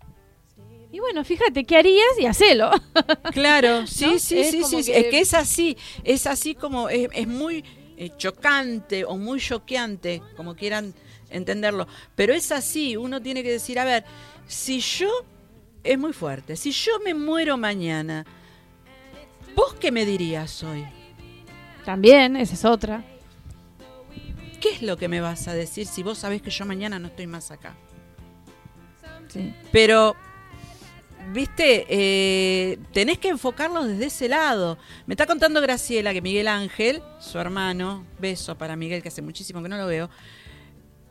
[0.91, 2.07] Y bueno, fíjate, ¿qué harías?
[2.19, 2.71] Y hacelo.
[3.33, 4.19] Claro, sí, ¿No?
[4.19, 4.91] sí, Es sí, sí, sí.
[4.93, 7.63] que- Es que es así, es así como, es, es muy
[7.97, 10.93] eh, chocante o muy choqueante, como quieran
[11.29, 11.87] entenderlo.
[12.15, 14.05] Pero es así, uno tiene que decir, a ver,
[14.47, 15.09] si yo,
[15.83, 18.25] es muy fuerte, si yo me muero mañana,
[19.55, 20.85] ¿vos qué me dirías hoy?
[21.85, 23.03] También, esa es otra.
[24.59, 27.07] ¿Qué es lo que me vas a decir si vos sabés que yo mañana no
[27.07, 27.75] estoy más acá?
[29.27, 29.53] Sí.
[29.71, 30.15] Pero,
[31.31, 34.77] viste, eh, tenés que enfocarlo desde ese lado.
[35.05, 39.61] Me está contando Graciela que Miguel Ángel, su hermano, beso para Miguel, que hace muchísimo
[39.61, 40.09] que no lo veo,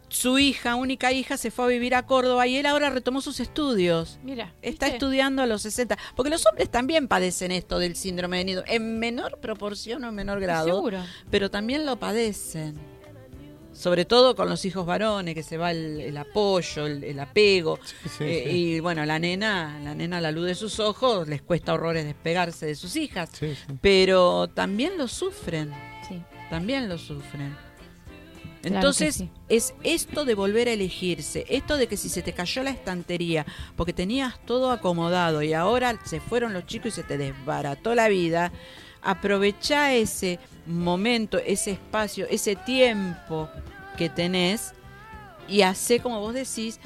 [0.09, 3.41] su hija, única hija, se fue a vivir a Córdoba y él ahora retomó sus
[3.41, 4.19] estudios.
[4.23, 4.97] Mira, Está ¿viste?
[4.99, 5.99] estudiando a los 60.
[6.15, 10.15] Porque los hombres también padecen esto del síndrome de nido, en menor proporción o en
[10.15, 11.03] menor grado Seguro.
[11.31, 12.79] pero también lo padecen.
[13.73, 17.79] Sobre todo con los hijos varones, que se va el, el apoyo, el, el apego.
[18.17, 18.57] sí, Eh, sí.
[18.57, 22.07] Y bueno, la nena, la nena a la luz de sus ojos les cuesta horrores
[22.07, 23.29] despegarse de sus hijas.
[23.39, 23.75] Sí, sí.
[23.83, 25.75] Pero también lo sufren,
[26.09, 26.23] Sí.
[26.49, 27.55] también lo sufren.
[28.67, 29.31] Entonces, sí.
[29.49, 33.47] es esto de volver a elegirse, esto de que si se te cayó la estantería,
[33.77, 38.09] porque tenías todo acomodado y ahora se fueron los chicos y se te desbarató la
[38.09, 38.51] vida,
[39.03, 43.49] aprovecha ese momento, ese espacio, ese tiempo
[43.97, 44.73] que tenés
[45.49, 46.81] y hace como vos decís,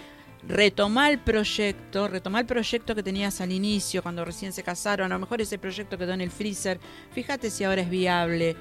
[0.46, 5.14] retomar el proyecto, retomar el proyecto que tenías al inicio, cuando recién se casaron, a
[5.14, 6.78] lo mejor ese proyecto quedó en el freezer,
[7.12, 8.54] fíjate si ahora es viable,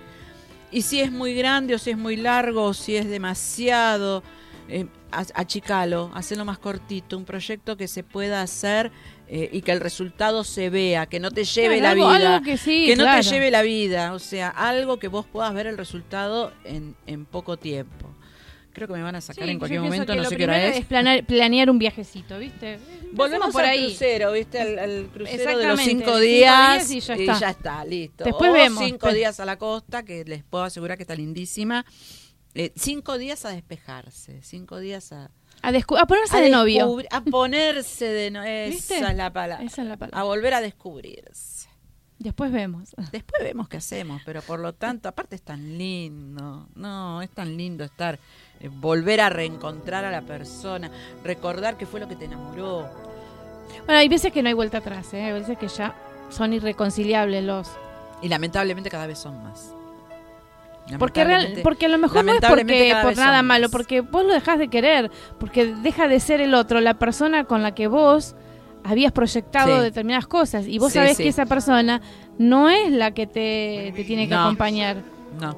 [0.72, 4.24] y si es muy grande o si es muy largo o si es demasiado,
[4.68, 8.92] eh, achicalo, hacerlo más cortito, un proyecto que se pueda hacer
[9.28, 12.34] eh, y que el resultado se vea, que no te lleve Claro, la algo- vida,
[12.36, 13.22] algo que sí, que no claro.
[13.24, 17.26] te lleve la vida, o sea, algo que vos puedas ver el resultado en, en
[17.26, 18.09] poco tiempo.
[18.72, 20.86] Creo que me van a sacar Sí, en cualquier momento, no sé qué hora es.
[20.86, 22.80] planear, planear un viajecito, ¿viste?
[23.14, 23.88] Volvemos por ahí.
[23.88, 24.62] crucero, ¿viste?
[24.62, 27.50] Al, al crucero de los cinco cinco días, y ya está.
[27.50, 28.24] está, listo.
[28.24, 28.84] Después O vemos.
[28.84, 31.86] cinco días a la costa, que les puedo asegurar que está lindísima.
[32.54, 36.98] Eh, cinco días a despejarse, cinco días a, A, a ponerse a de novio.
[37.12, 38.70] A ponerse de novio.
[38.70, 38.98] ¿Viste?
[38.98, 39.66] Esa es la palabra.
[39.66, 40.20] Esa es la palabra.
[40.20, 41.59] A volver a descubrirse.
[42.20, 42.96] Después vemos.
[43.12, 47.56] Después vemos qué hacemos, pero por lo tanto, aparte es tan lindo, no, es tan
[47.56, 48.20] lindo estar,
[48.60, 50.92] eh, volver a reencontrar a la persona,
[51.24, 52.90] recordar qué fue lo que te enamoró.
[53.86, 55.24] Bueno, hay veces que no hay vuelta atrás, ¿eh?
[55.24, 55.96] Hay veces que ya
[56.30, 57.70] son irreconciliables los...
[58.22, 59.74] Y lamentablemente cada vez son más.
[60.98, 64.34] Porque, real- porque a lo mejor no es porque por nada malo, porque vos lo
[64.34, 68.36] dejás de querer, porque deja de ser el otro, la persona con la que vos
[68.84, 69.84] habías proyectado Sí.
[69.84, 71.24] determinadas cosas y vos Sí, sabés sí.
[71.24, 72.02] que esa persona
[72.38, 74.42] no es la que te, te tiene que No.
[74.46, 74.98] acompañar.
[75.40, 75.58] No,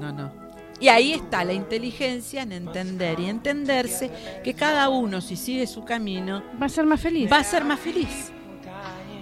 [0.00, 0.32] no, no.
[0.80, 4.10] Y ahí está la inteligencia en entender y entenderse
[4.42, 7.30] que cada uno, si sigue su camino, Va a ser más feliz.
[7.30, 8.32] va a ser más feliz.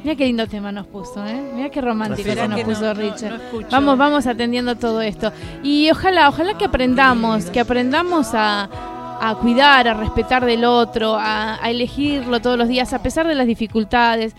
[0.02, 1.38] Mira qué lindo tema nos puso, ¿eh?
[1.54, 3.38] Mira qué romántico nos que no, puso no, Richard.
[3.52, 5.30] no vamos, vamos atendiendo todo esto.
[5.62, 8.70] Y ojalá, ojalá que aprendamos, que aprendamos a,
[9.20, 13.34] a cuidar, a respetar del otro, a, a elegirlo todos los días, a pesar de
[13.34, 14.34] las dificultades.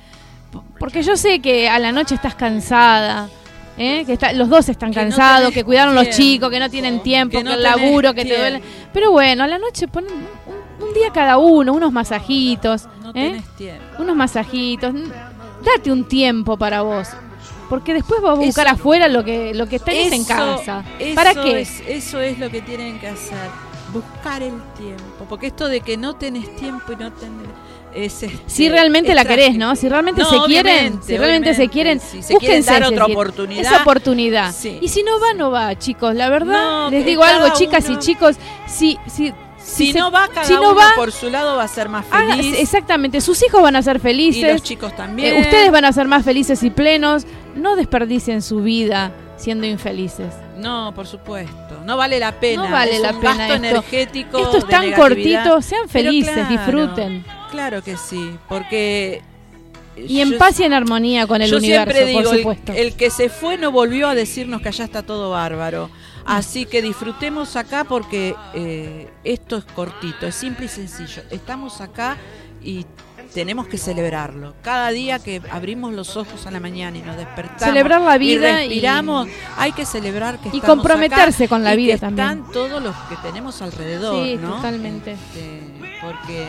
[0.79, 3.29] Porque yo sé que a la noche estás cansada.
[3.77, 4.03] ¿eh?
[4.05, 7.41] Que está- los dos están Que cansados, que cuidaron los chicos, que no tienen tiempo,
[7.41, 8.61] que el laburo, que te duele.
[8.93, 12.87] Pero bueno, a la noche ponen un, un día cada uno, unos masajitos.
[13.01, 13.41] No ¿eh?
[13.57, 13.83] tiempo.
[13.99, 14.93] unos masajitos.
[15.63, 17.07] Date un tiempo para vos.
[17.69, 20.83] Porque después vas a buscar Eso- afuera lo que, lo que tenés en casa.
[20.99, 21.61] eso ¿Para qué?
[21.61, 23.37] es- eso es lo que tienen que hacer.
[23.93, 27.47] Buscar el tiempo, porque esto de que no tenés tiempo y no tenés
[27.93, 29.57] es este, Si realmente la querés.
[29.57, 29.75] ¿no?
[29.75, 33.61] Si realmente No, se quieren, si realmente se quieren, si se quieren dar otra oportunidad.
[33.61, 34.53] Esa oportunidad.
[34.53, 34.79] Sí.
[34.81, 36.15] Y si no va, no va, chicos.
[36.15, 40.27] La verdad, No, les digo algo, chicas y chicos, si si Si se- no va,
[40.29, 42.55] cada si no uno va, por su lado va a ser más feliz.
[42.59, 44.53] exactamente, sus hijos van a ser y felices.
[44.53, 45.35] los chicos también.
[45.35, 47.25] Eh, ustedes van a ser más felices y plenos.
[47.55, 50.33] No desperdicien su vida siendo infelices.
[50.57, 51.81] No, por supuesto.
[51.85, 52.63] No vale la pena.
[52.63, 53.65] No vale es la un pena gasto esto.
[53.67, 54.37] energético.
[54.39, 57.25] Esto es tan cortito, sean felices, claro, disfruten.
[57.49, 59.21] Claro que sí, porque.
[59.97, 62.77] Y en yo- paz y en armonía con el yo universo, siempre digo, por el-.
[62.77, 65.89] El, que se fue no volvió a decirnos que allá está todo bárbaro.
[66.25, 71.23] Así que disfrutemos acá porque eh, esto es cortito, es simple y sencillo.
[71.31, 72.15] Estamos acá
[72.63, 72.85] y
[73.33, 74.53] tenemos que celebrarlo.
[74.61, 78.61] Cada día que abrimos los ojos a la mañana y nos despertamos, Celebrar la vida
[78.63, 81.93] y y- respiramos, hay que celebrar que y estamos comprometerse acá con la y vida
[81.95, 82.27] que también.
[82.29, 84.55] Están todos los que tenemos alrededor, Sí, ¿no?
[84.55, 85.13] totalmente.
[85.13, 86.43] Este, porque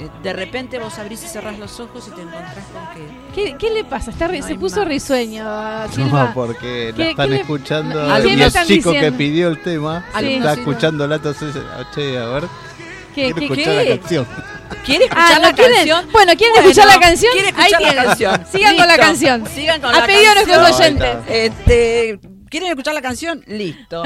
[0.00, 3.56] eh, de repente vos abrís y cerrás los ojos y te encontrás con que ¿Qué,
[3.58, 4.10] qué le pasa?
[4.10, 4.88] Está No se puso más.
[4.88, 5.44] risueño,
[5.92, 6.24] Silva.
[6.24, 8.04] No, porque ¿Qué- la están qué le- escuchando.
[8.18, 9.16] ¿Y qué y me el están chico diciendo?
[9.16, 10.26] que pidió el tema Sí.
[10.34, 11.54] está Sí, escuchando la entonces,
[11.94, 12.44] che, a ver,
[13.14, 13.84] ¿Qué- quiero qué- escuchar qué?
[13.90, 14.26] la canción.
[14.84, 15.76] ¿Quiere Ah, escuchar ¿no la quieren?
[15.76, 16.08] canción?
[16.12, 17.32] Bueno, ¿quieren Bueno, escuchar la canción?
[17.32, 18.04] ¿quiere Ahí escuchar la tienen.
[18.06, 18.46] canción?
[18.52, 19.46] Sigan con la canción.
[19.48, 21.02] Sigan con A la pedido de nuestros canción.
[21.02, 21.16] oyentes.
[21.28, 23.42] Este, ¿Quieren escuchar la canción?
[23.46, 24.02] Listo.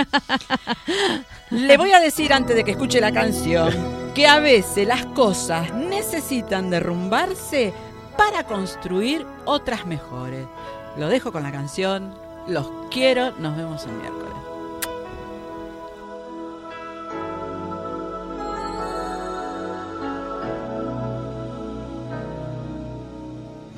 [1.50, 5.72] Le voy a decir antes de que escuche la canción que a veces las cosas
[5.74, 7.72] necesitan derrumbarse
[8.16, 10.46] para construir otras mejores.
[10.96, 12.14] Lo dejo con la canción.
[12.48, 13.32] Los quiero.
[13.38, 14.32] Nos vemos el miércoles.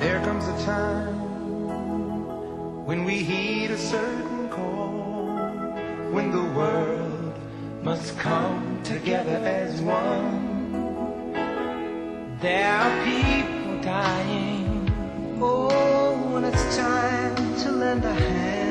[0.00, 1.14] There comes a time
[2.86, 5.42] when we heed a certain call,
[6.10, 7.34] when the world
[7.82, 11.34] must come together as one.
[12.40, 14.90] There are people dying.
[15.38, 18.69] Oh, when it's time to lend a hand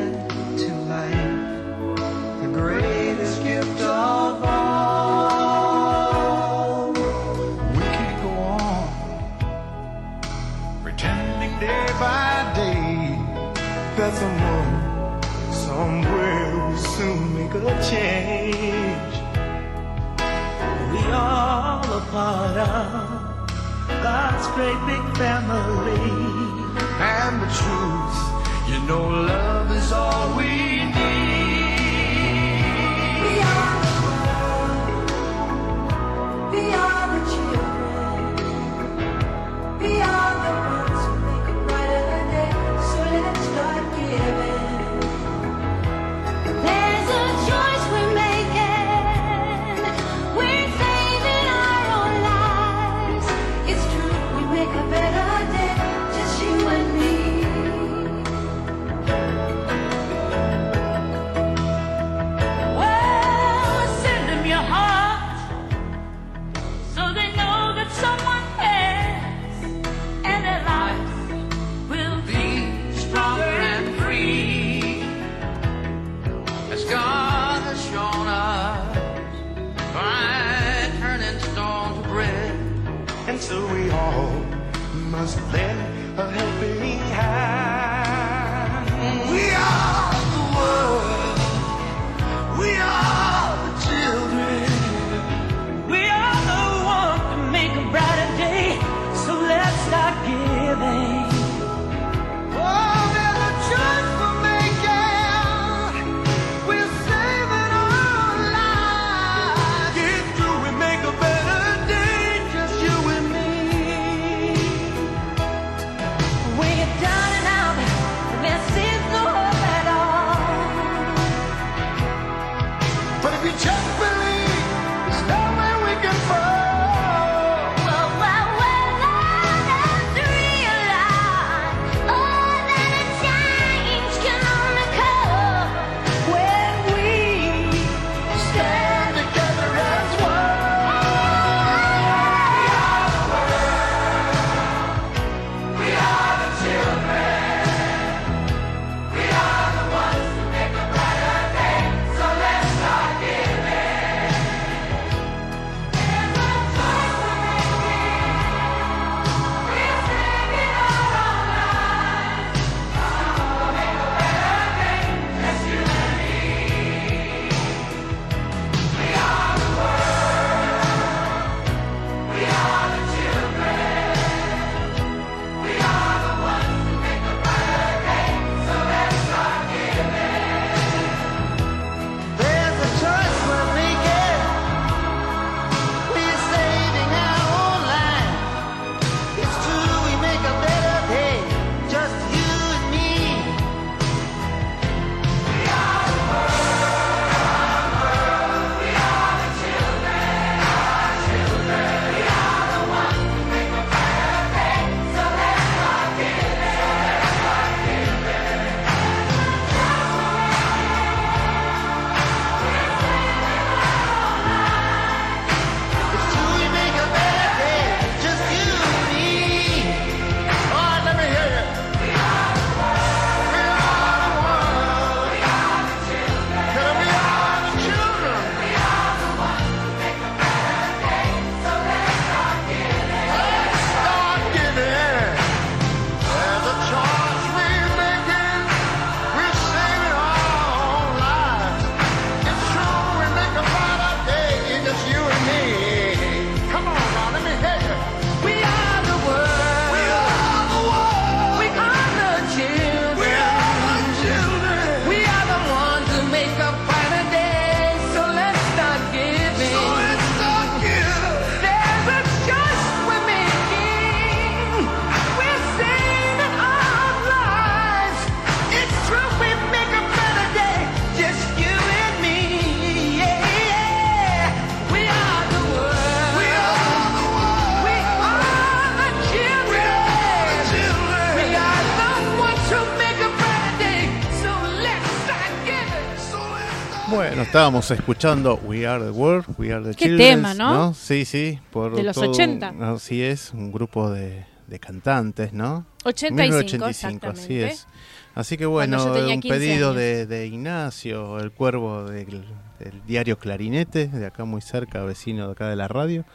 [287.49, 290.35] estábamos escuchando We Are the World, We Are the Qué Children.
[290.37, 290.93] tema, ¿no?
[290.93, 291.59] Sí, sí.
[291.71, 292.75] Por De los todo- 80.
[292.93, 295.87] Así es, un grupo de, de cantantes, ¿no?
[296.03, 297.87] 85, 1985, así es.
[298.35, 302.45] Así que bueno, un 15 pedido de Ignacio, el cuervo del,
[302.77, 306.25] del diario Clarinete, de acá muy cerca, vecino de acá de la radio.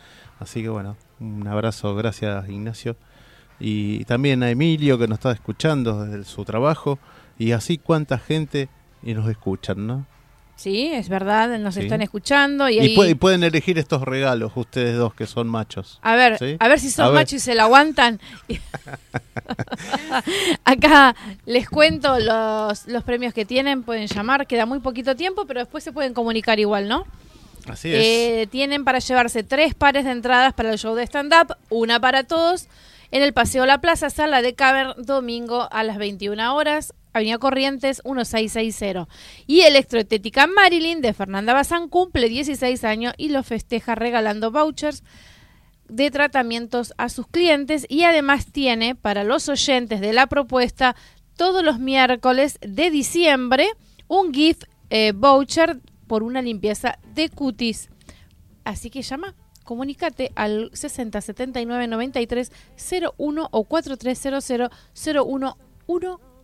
[0.41, 2.97] Así que bueno, un abrazo, gracias Ignacio.
[3.61, 6.99] Y también a Emilio que nos está escuchando desde su trabajo.
[7.39, 8.69] Y así cuánta gente
[9.03, 10.07] y nos escuchan, ¿no?
[10.57, 11.81] Sí, es verdad, nos Sí.
[11.81, 15.49] están escuchando y, Y, ahí- pu- y pueden elegir estos regalos ustedes dos que son
[15.49, 15.99] machos.
[16.03, 16.57] A ver, ¿Sí?
[16.61, 18.21] a ver si son machos y se la aguantan.
[20.65, 21.15] Acá
[21.47, 25.83] les cuento los, los premios que tienen, pueden llamar, queda muy poquito tiempo, pero después
[25.85, 27.05] se pueden comunicar igual, ¿no?
[27.69, 28.05] Así es.
[28.05, 32.25] Eh, tienen para llevarse tres pares de entradas para el show de stand-up, una para
[32.25, 32.69] todos,
[33.11, 38.03] en el Paseo La Plaza, sala de Cavern, domingo a las 21 horas, Avenida Corrientes
[38.05, 39.09] 1660.
[39.47, 45.05] Y Electroestética Marilyn de Fernanda Bazán cumple 16 años y lo festeja regalando vouchers
[45.89, 50.97] de tratamientos a sus clientes y además tiene para los oyentes de la propuesta
[51.37, 53.69] todos los miércoles de diciembre
[54.09, 57.91] un gift eh, voucher por una limpieza de cutis.
[58.65, 62.51] Así que llama, comunícate al 60 79 93
[63.17, 64.71] 01 o 4300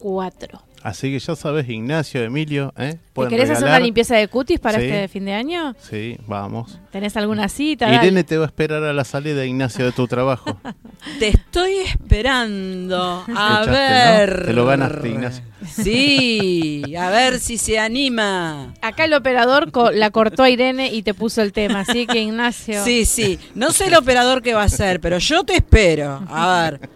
[0.01, 0.65] 0114.
[0.83, 2.97] Así que ya sabes, Ignacio, Emilio, ¿eh?
[3.13, 4.87] ¿Te querés hacer una limpieza de cutis para Sí.
[4.87, 5.75] este fin de año?
[5.79, 6.79] Sí, vamos.
[6.91, 7.85] ¿Tenés alguna cita?
[7.85, 7.99] Dale.
[7.99, 10.59] Irene te va a esperar a la salida, Ignacio, de tu trabajo.
[11.19, 13.23] Te estoy esperando.
[13.37, 14.39] A ver.
[14.41, 14.47] ¿no?
[14.47, 15.45] Te lo ganaste, Ignacio.
[15.71, 18.73] Sí, a ver si se anima.
[18.81, 22.23] Acá el operador co- la cortó a Irene y te puso el tema, así que
[22.23, 22.83] Ignacio.
[22.85, 23.39] Sí, sí.
[23.55, 26.23] No sé el operador que va a ser, pero yo te espero.
[26.27, 26.89] A ver.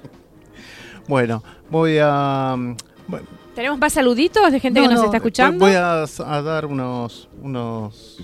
[1.06, 2.56] Bueno, voy a...
[3.06, 5.64] bueno, ¿Tenemos más saluditos de gente no, que nos no, está escuchando?
[5.64, 8.18] Voy a, a dar unos, unos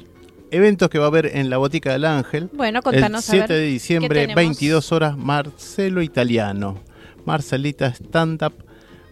[0.51, 2.51] eventos que va a haber en la Botica del Ángel.
[2.53, 4.37] Bueno, contanos, El a 7 ver, de ¿qué diciembre, tenemos?
[4.37, 6.79] 22 horas, Marcelo Italiano.
[7.25, 8.55] Marcelita Stand Up.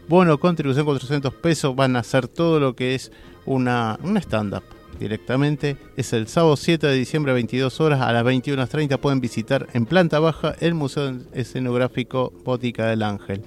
[0.09, 1.77] Bono, contribución 400 pesos.
[1.77, 3.13] Van a hacer todo lo que es
[3.47, 4.65] una, una stand-up
[4.99, 5.77] directamente.
[5.97, 8.01] Es el sábado 7 de diciembre, 22 horas.
[8.01, 13.43] A las 21.30 pueden visitar en planta baja el Museo Escenográfico Botica del Ángel.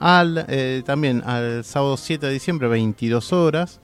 [0.00, 3.80] Al, eh, también al sábado 7 de diciembre, 22 horas.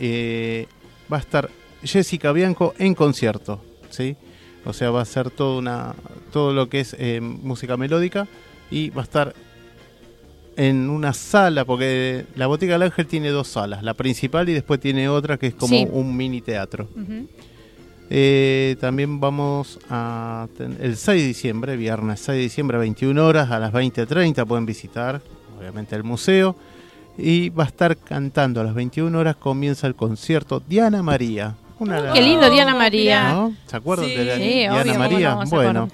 [0.00, 0.66] eh,
[1.12, 1.50] va a estar
[1.82, 3.60] Jessica Bianco en concierto,
[3.90, 4.16] ¿sí?
[4.64, 5.94] O sea, va a ser todo, una,
[6.32, 8.28] todo lo que es eh, música melódica
[8.70, 9.34] y va a estar
[10.56, 14.78] en una sala, porque la Botica del Ángel tiene dos salas, la principal y después
[14.80, 15.86] tiene otra que es como Sí.
[15.90, 16.88] un mini teatro.
[16.94, 17.28] Ujú.
[18.10, 23.58] Eh, también vamos a el 6 de diciembre, viernes 6 de diciembre, 21 horas, a
[23.58, 25.20] las 20.30 pueden visitar,
[25.58, 26.56] obviamente, el museo.
[27.18, 31.54] Y va a estar cantando a las 21 horas, comienza el concierto Diana María.
[31.80, 33.32] Una Qué lindo, Diana María.
[33.32, 33.54] ¿no?
[33.66, 34.14] ¿Se acuerdan Sí.
[34.16, 35.34] de la Sí, Diana obvio, ¿cómo María?
[35.34, 35.88] no bueno,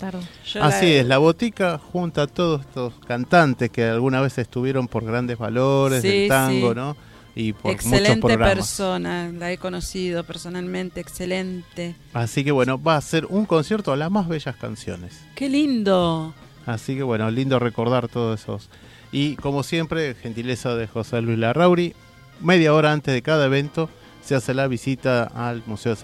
[0.62, 5.05] así la- es, la botica junta a todos estos cantantes que alguna vez estuvieron por
[5.05, 6.75] grandes valores Sí, del tango, sí.
[6.77, 6.97] ¿no?
[7.37, 8.55] Y por muchos Excelente programas.
[8.55, 11.97] persona, la he conocido personalmente, excelente.
[12.12, 15.18] Así que bueno, va a ser un concierto a las más bellas canciones.
[15.35, 16.32] Qué lindo.
[16.66, 18.70] Así que bueno, lindo recordar todos esos.
[19.11, 21.95] Y como siempre, gentileza de José Luis Larrauri,
[22.41, 23.91] media hora antes de cada evento
[24.24, 25.95] se hace la visita al Museo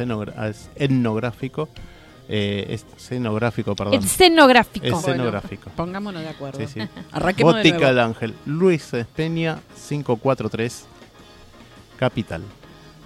[0.76, 1.68] Etnográfico,
[2.28, 3.94] eh, escenográfico, perdón.
[3.94, 4.86] Escenográfico.
[4.86, 5.70] Escenográfico.
[5.74, 6.58] Pongámonos de acuerdo.
[6.60, 6.80] Sí, sí.
[7.12, 7.88] Arranquemos de Botica nuevo.
[7.94, 9.58] del Ángel, Luis Espeña
[9.88, 10.84] 543,
[12.00, 12.42] Capital.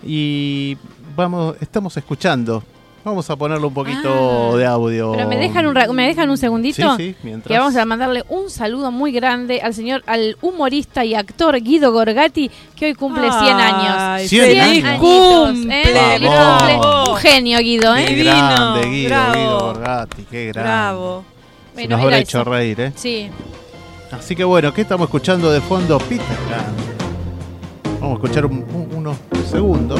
[0.06, 0.76] Y
[1.16, 2.62] vamos, estamos escuchando.
[3.04, 4.56] Vamos a ponerle un poquito Ah.
[4.56, 5.12] de audio.
[5.12, 6.96] Pero me dejan un, me dejan un segundito.
[6.96, 7.48] Sí, sí, mientras.
[7.52, 11.92] Que vamos a mandarle un saludo muy grande al señor, al humorista y actor Guido
[11.92, 13.94] Gorgati, que hoy cumple 100 años.
[13.98, 15.00] Ay, 100 feliz años.
[15.00, 15.84] Cumple, ¿eh?
[16.14, 16.62] Feliz Vamos.
[16.62, 17.10] cumple.
[17.12, 18.08] Un genio, Guido, Qué ¿eh?
[18.08, 19.34] Divino, grande, Guido, bravo.
[19.34, 20.62] Guido Borgatti, qué grande.
[20.70, 21.24] Bravo.
[21.26, 22.22] Se Bueno, nos habrá eso.
[22.22, 22.92] hecho reír, ¿eh?
[22.96, 23.28] Sí.
[24.12, 25.98] Así que bueno, ¿qué estamos escuchando de fondo?
[25.98, 27.03] Peter Pan.
[28.04, 29.16] Vamos a escuchar un- un- unos
[29.50, 29.98] segundos.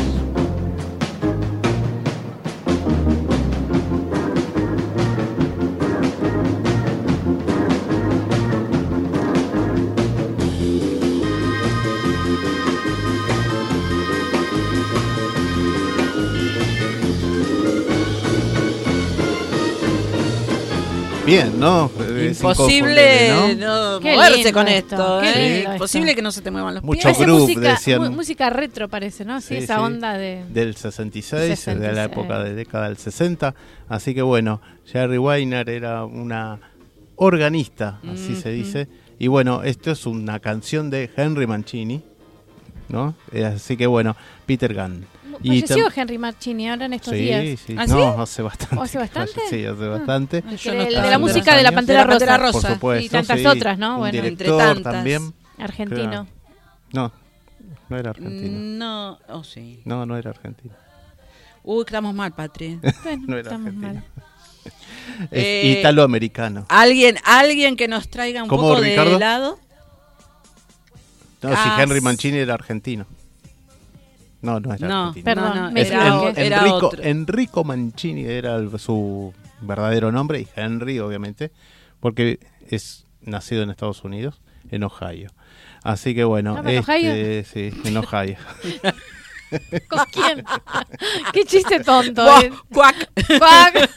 [21.27, 21.91] Bien, ¿no?
[22.41, 25.39] Imposible no, Qué moverse lindo con esto, esto.
[25.39, 25.69] ¿eh?
[25.73, 26.17] Imposible esto.
[26.17, 27.05] que no se te muevan los Mucho pies.
[27.05, 28.15] Parece groove, música, decían.
[28.15, 29.41] música retro parece, ¿no?
[29.41, 29.81] Sí, Sí, esa sí.
[29.81, 30.45] onda de...
[30.51, 31.99] Del 66, de la 66.
[32.13, 33.55] época de década del 60.
[33.89, 36.61] Así que bueno, Jerry Weiner era una
[37.17, 38.57] organista, así se Ujú.
[38.57, 38.89] dice.
[39.19, 42.03] Y bueno, esto es una canción de Henry Mancini.
[42.89, 43.15] ¿no?
[43.33, 44.15] Eh, así que bueno,
[44.47, 45.07] Peter Gunn.
[45.43, 47.61] Y Falleció Henry Mancini ahora en estos Sí, días.
[47.67, 47.75] sí.
[47.79, 48.77] ¿Ah, no, hace bastante.
[48.77, 49.33] ¿O hace bastante?
[49.37, 49.47] Ah.
[49.51, 50.45] Sí, hace bastante.
[50.59, 51.73] Yo El no de la música de la.
[51.73, 52.61] Pantera De la Pantera Rosa.
[52.61, 53.05] Por supuesto.
[53.07, 53.47] Y tantas sí.
[53.47, 53.95] otras, ¿no?
[53.95, 54.93] Un Bueno, entre tantas.
[54.93, 55.35] también.
[55.59, 56.27] Argentino.
[56.93, 57.13] No,
[57.89, 58.59] no era argentino.
[58.59, 59.81] No, oh sí.
[59.85, 60.75] No, no era argentino.
[61.63, 62.79] Uy, estamos mal, Patri.
[63.05, 63.95] Bueno, No era estamos argentino.
[63.95, 64.05] mal.
[65.31, 66.67] Eh, italoamericano.
[66.69, 69.11] Alguien, alguien que nos traiga un ¿Cómo, poco Ricardo?
[69.11, 69.59] de helado.
[71.43, 73.07] No, ah, si Henry Mancini era argentino.
[74.45, 75.25] No, no era No, argentino.
[75.25, 77.03] Perdón, no, no, Es era, o- era Enrico, otro.
[77.03, 81.51] Enrico Mancini era el- su verdadero nombre y Henry, obviamente,
[82.01, 82.39] porque
[82.69, 84.41] es nacido en Estados Unidos,
[84.71, 85.31] en Ohio.
[85.83, 87.13] Así que bueno, ¿Estaba en Ohio?
[87.13, 88.37] este, sí, en Ohio.
[89.89, 90.45] ¿Con quién?
[91.33, 92.27] Qué chiste tonto.
[92.41, 92.51] ¿eh?
[92.73, 92.97] cuac,
[93.39, 93.91] Cuac.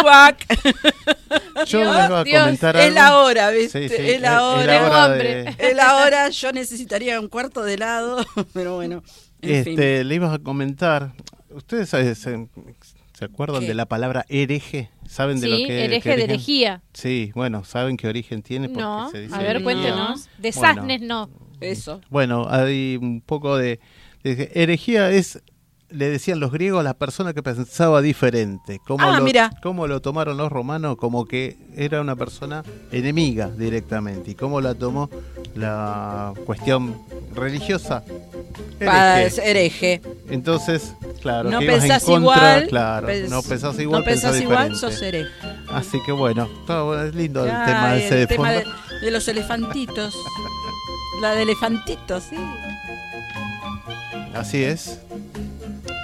[0.00, 0.46] cuac.
[1.66, 2.42] Yo Dios, les voy a Dios.
[2.44, 2.94] comentar Es algo.
[2.94, 3.88] la hora, ¿viste?
[3.88, 4.64] Sí, sí, es la hora.
[4.80, 8.24] la hora de- Es la hora, yo necesitaría un cuarto de helado,
[8.54, 9.02] pero bueno.
[9.42, 9.72] En fin.
[9.74, 11.12] Este, le ibas a comentar.
[11.50, 13.68] ¿Ustedes se, se acuerdan ¿Qué?
[13.68, 14.90] de la palabra hereje?
[15.06, 16.30] ¿Saben de lo Sí, que hereje de origen?
[16.30, 16.82] herejía.
[16.94, 18.68] Sí, bueno, ¿saben qué origen tiene?
[18.68, 19.64] ¿Por qué No, se dice a ver, herejía?
[19.64, 20.28] cuéntenos.
[20.38, 20.74] De Bueno.
[20.74, 21.30] Sasnes no.
[21.60, 22.00] Eso.
[22.10, 23.78] Bueno, hay un poco de,
[24.24, 25.40] de- herejía es
[25.92, 28.80] le decían los griegos a la persona que pensaba diferente.
[28.86, 29.50] ¿Cómo Ah, lo, mira.
[29.62, 30.96] ¿Cómo lo tomaron los romanos?
[30.96, 34.30] Como que era una persona enemiga directamente.
[34.32, 35.08] ¿Y cómo la tomó
[35.54, 36.96] la cuestión
[37.34, 38.02] religiosa?
[38.78, 39.30] Para Hereje.
[39.36, 40.02] ser hereje.
[40.28, 42.66] Entonces, claro, no que ibas en pensás contra, igual.
[42.68, 45.30] claro, pens- no pensás igual, no pensás pensás igual, sos hereje.
[45.68, 50.14] Así que bueno, bueno, es lindo el tema ese de el tema de los elefantitos.
[51.20, 52.36] La de elefantitos, sí.
[54.34, 54.98] Así es.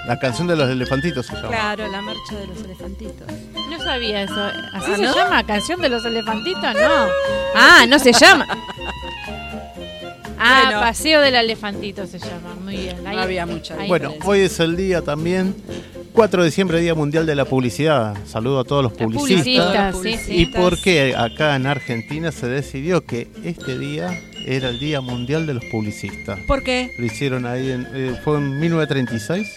[0.07, 1.49] La canción de los elefantitos se llama.
[1.49, 3.27] Claro, la marcha de los elefantitos.
[3.69, 4.33] No sabía eso.
[4.73, 5.15] ¿Así ¿Ah, se no?
[5.15, 5.43] llama?
[5.45, 6.73] ¿Canción de los elefantitos?
[6.73, 7.07] No.
[7.55, 8.45] Ah, no se llama.
[10.37, 10.79] Ah, Bueno.
[10.81, 12.55] Paseo del Elefantito se llama.
[12.63, 13.05] Muy bien.
[13.05, 15.55] Ahí- No había mucha ahí- Bueno, hoy es el día también,
[16.13, 18.15] 4 de diciembre, Día Mundial de la Publicidad.
[18.25, 19.93] Saludo a todos los Los publicistas.
[19.95, 20.51] publicistas, sí, ¿Y sí.
[20.55, 25.55] por qué acá en Argentina se decidió que este día era el Día Mundial de
[25.55, 26.39] los Publicistas?
[26.47, 26.91] ¿Por qué?
[26.99, 29.47] Lo hicieron ahí, en, eh, fue en 1936,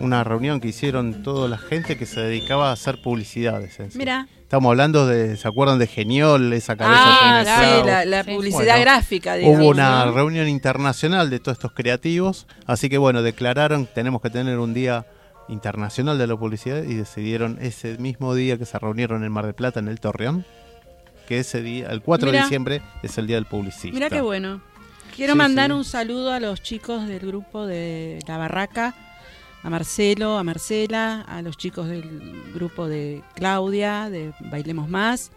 [0.00, 3.78] una reunión que hicieron toda la gente que se dedicaba a hacer publicidades.
[3.80, 3.98] en sí.
[3.98, 4.26] Mira.
[4.42, 6.52] Estamos hablando de, ¿se acuerdan de Geniol?
[6.54, 7.86] Esa cabeza Ah, clavos?
[7.86, 8.30] la, la Sí.
[8.30, 9.60] publicidad Bueno, gráfica, digamos.
[9.60, 14.30] Hubo una reunión internacional de todos estos creativos, así que bueno, declararon que tenemos que
[14.30, 15.04] tener un día
[15.48, 19.54] internacional de la publicidad y decidieron ese mismo día que se reunieron en Mar del
[19.54, 20.46] Plata, en el Torreón,
[21.26, 23.94] que ese día, el 4 de diciembre, es el día del publicista.
[23.94, 24.62] Mira qué bueno.
[25.14, 25.72] Quiero Sí, mandar sí.
[25.76, 28.94] un saludo a los chicos del grupo de La Barraca,
[29.68, 35.30] a Marcelo, a Marcela, a los chicos del grupo de Claudia, de Bailemos Más.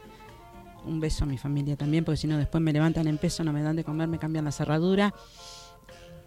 [0.85, 3.51] Un beso a mi familia también, porque si no después me levantan en peso, no
[3.51, 5.13] me dan de comer, me cambian la cerradura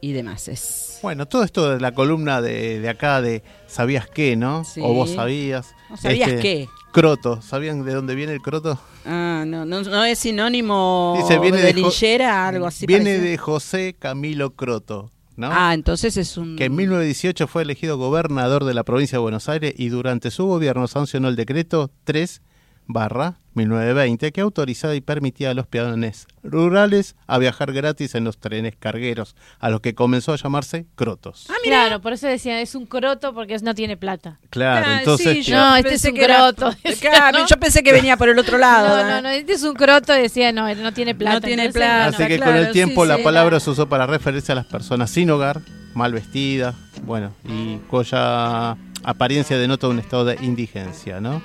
[0.02, 0.48] y demás.
[0.48, 0.98] Es...
[1.02, 4.64] Bueno, todo esto de la columna de, de acá de ¿sabías qué, no?
[4.64, 4.82] Sí.
[4.84, 5.74] O vos sabías.
[5.88, 6.68] ¿No sabías Este, qué?
[6.92, 8.78] Croto, ¿sabían de dónde viene el croto?
[9.06, 12.84] Ah, no, no, no es sinónimo Dice, viene de, de linchera, algo así.
[12.84, 13.30] viene parecido?
[13.30, 15.48] de José Camilo Croto, ¿no?
[15.50, 16.56] Ah, entonces es un...
[16.56, 20.46] que en 1918 fue elegido gobernador de la provincia de Buenos Aires y durante su
[20.46, 22.42] gobierno sancionó el decreto 3
[22.86, 28.38] barra 1920 que autorizaba y permitía a los peatones rurales a viajar gratis en los
[28.38, 31.46] trenes cargueros, a los que comenzó a llamarse crotos.
[31.50, 31.86] Ah, mira.
[31.86, 34.38] Claro, por eso decían, es un croto porque no tiene plata.
[34.50, 37.46] Claro, Ah, entonces sí, yo No, este pensé es un era- croto, decía, Claro, ¿no?
[37.46, 39.02] Yo pensé que venía por el otro lado.
[39.02, 41.34] No, no, no, este es un croto, decía, no, no tiene plata.
[41.36, 42.06] No tiene Entonces, plata.
[42.06, 44.52] Así que claro, con el tiempo sí, la sí, palabra la- se usó para referirse
[44.52, 45.60] a las personas sin hogar,
[45.94, 46.74] mal vestidas,
[47.04, 51.40] bueno, y cuya apariencia denota un estado de indigencia, ¿no?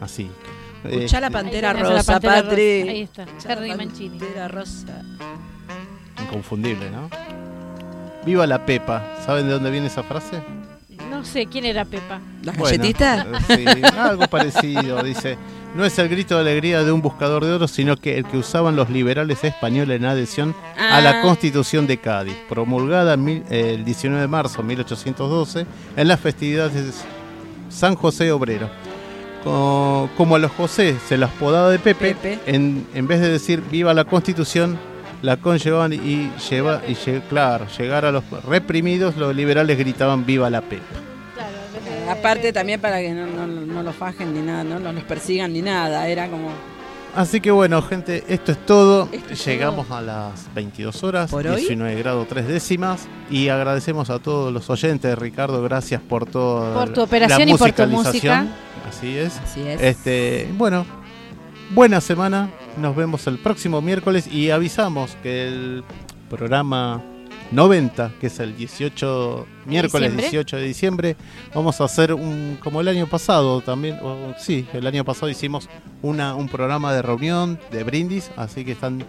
[0.00, 0.30] Así.
[0.84, 2.80] Escuchá la pantera Ahí tenés a la rosa, Pantera Patri.
[2.80, 4.18] Rosa, ahí está, Henry la Mancini.
[4.18, 5.02] Pantera rosa.
[6.22, 7.08] Inconfundible, ¿no?
[8.24, 9.02] Viva la Pepa.
[9.24, 10.42] ¿Saben de dónde viene esa frase?
[11.10, 12.20] No sé, ¿quién era Pepa?
[12.42, 12.94] ¿Las Bueno, eh,
[13.48, 13.64] sí,
[13.98, 15.02] algo parecido.
[15.02, 15.36] Dice,
[15.74, 18.38] no es el grito de alegría de un buscador de oro, sino que el que
[18.38, 21.22] usaban los liberales españoles en adhesión a la Ah.
[21.22, 25.66] Constitución de Cádiz, promulgada mil- eh, el 19 de marzo de 1812
[25.96, 26.92] en las festividades de
[27.70, 28.70] San José Obrero.
[29.44, 32.38] Co- Como a los José se las podaba de Pepe, Pepe.
[32.46, 34.78] En, en vez de decir viva la Constitución,
[35.22, 40.48] la conllevaban y lleva y lle- claro, llegar a los reprimidos, los liberales gritaban viva
[40.50, 40.84] la Pepa.
[41.34, 45.04] Claro, Aparte también para que no, no, no los fajen ni nada, no no los
[45.04, 46.06] persigan ni nada.
[46.08, 46.48] Era como...
[47.14, 49.08] Así que bueno, gente, esto es todo.
[49.12, 51.60] Esto es Llegamos a las 22 horas, ¿Por hoy?
[51.60, 53.08] 19 grados 3 décimas.
[53.30, 55.18] Y agradecemos a todos los oyentes.
[55.18, 56.74] Ricardo, gracias por todo.
[56.74, 58.46] Por tu operación y por tu música.
[58.88, 59.38] Así es.
[59.38, 59.80] Así es.
[59.80, 60.86] Este, bueno,
[61.70, 62.50] buena semana.
[62.76, 65.84] Nos vemos el próximo miércoles y avisamos que el
[66.28, 67.02] programa
[67.52, 70.22] 90, que es el 18, miércoles Diciembre.
[70.30, 71.16] 18 de diciembre,
[71.54, 75.68] vamos a hacer un, como el año pasado también, o- sí, el año pasado hicimos
[76.02, 79.04] una, un programa de reunión, de brindis, así que están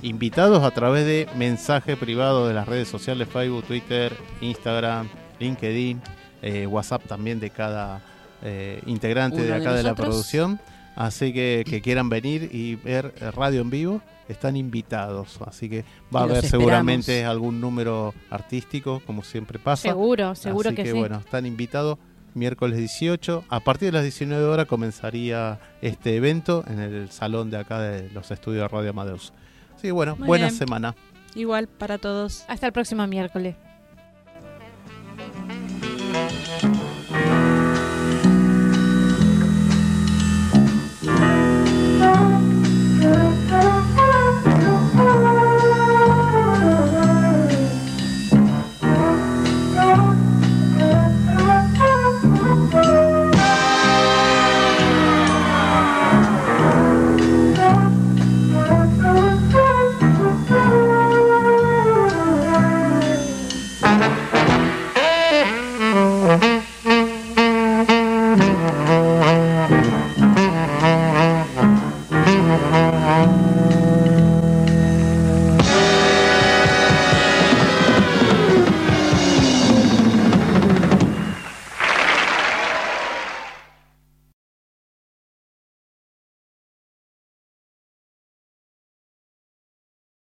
[0.00, 6.00] invitados a través de mensaje privado de las redes sociales, Facebook, Twitter, Instagram, LinkedIn,
[6.42, 8.00] eh, WhatsApp también de cada
[8.42, 10.08] eh, integrante de de acá de, la nosotros.
[10.08, 10.60] producción.
[10.96, 15.38] Así que que quieran venir y ver eh, radio en vivo, están invitados.
[15.46, 16.50] Así que va a haber esperamos.
[16.62, 19.82] seguramente algún número artístico, como siempre pasa.
[19.88, 20.98] Seguro, seguro Así que, que, sí.
[20.98, 21.98] bueno, están invitados
[22.34, 23.44] miércoles 18.
[23.48, 28.08] A partir de las 19 horas comenzaría este evento en el salón de acá de
[28.10, 29.32] los estudios de Radio Amadeus.
[29.74, 30.56] Así que bueno, Muy buena bien.
[30.58, 30.94] semana.
[31.34, 32.44] Igual para todos.
[32.48, 33.56] Hasta el próximo miércoles.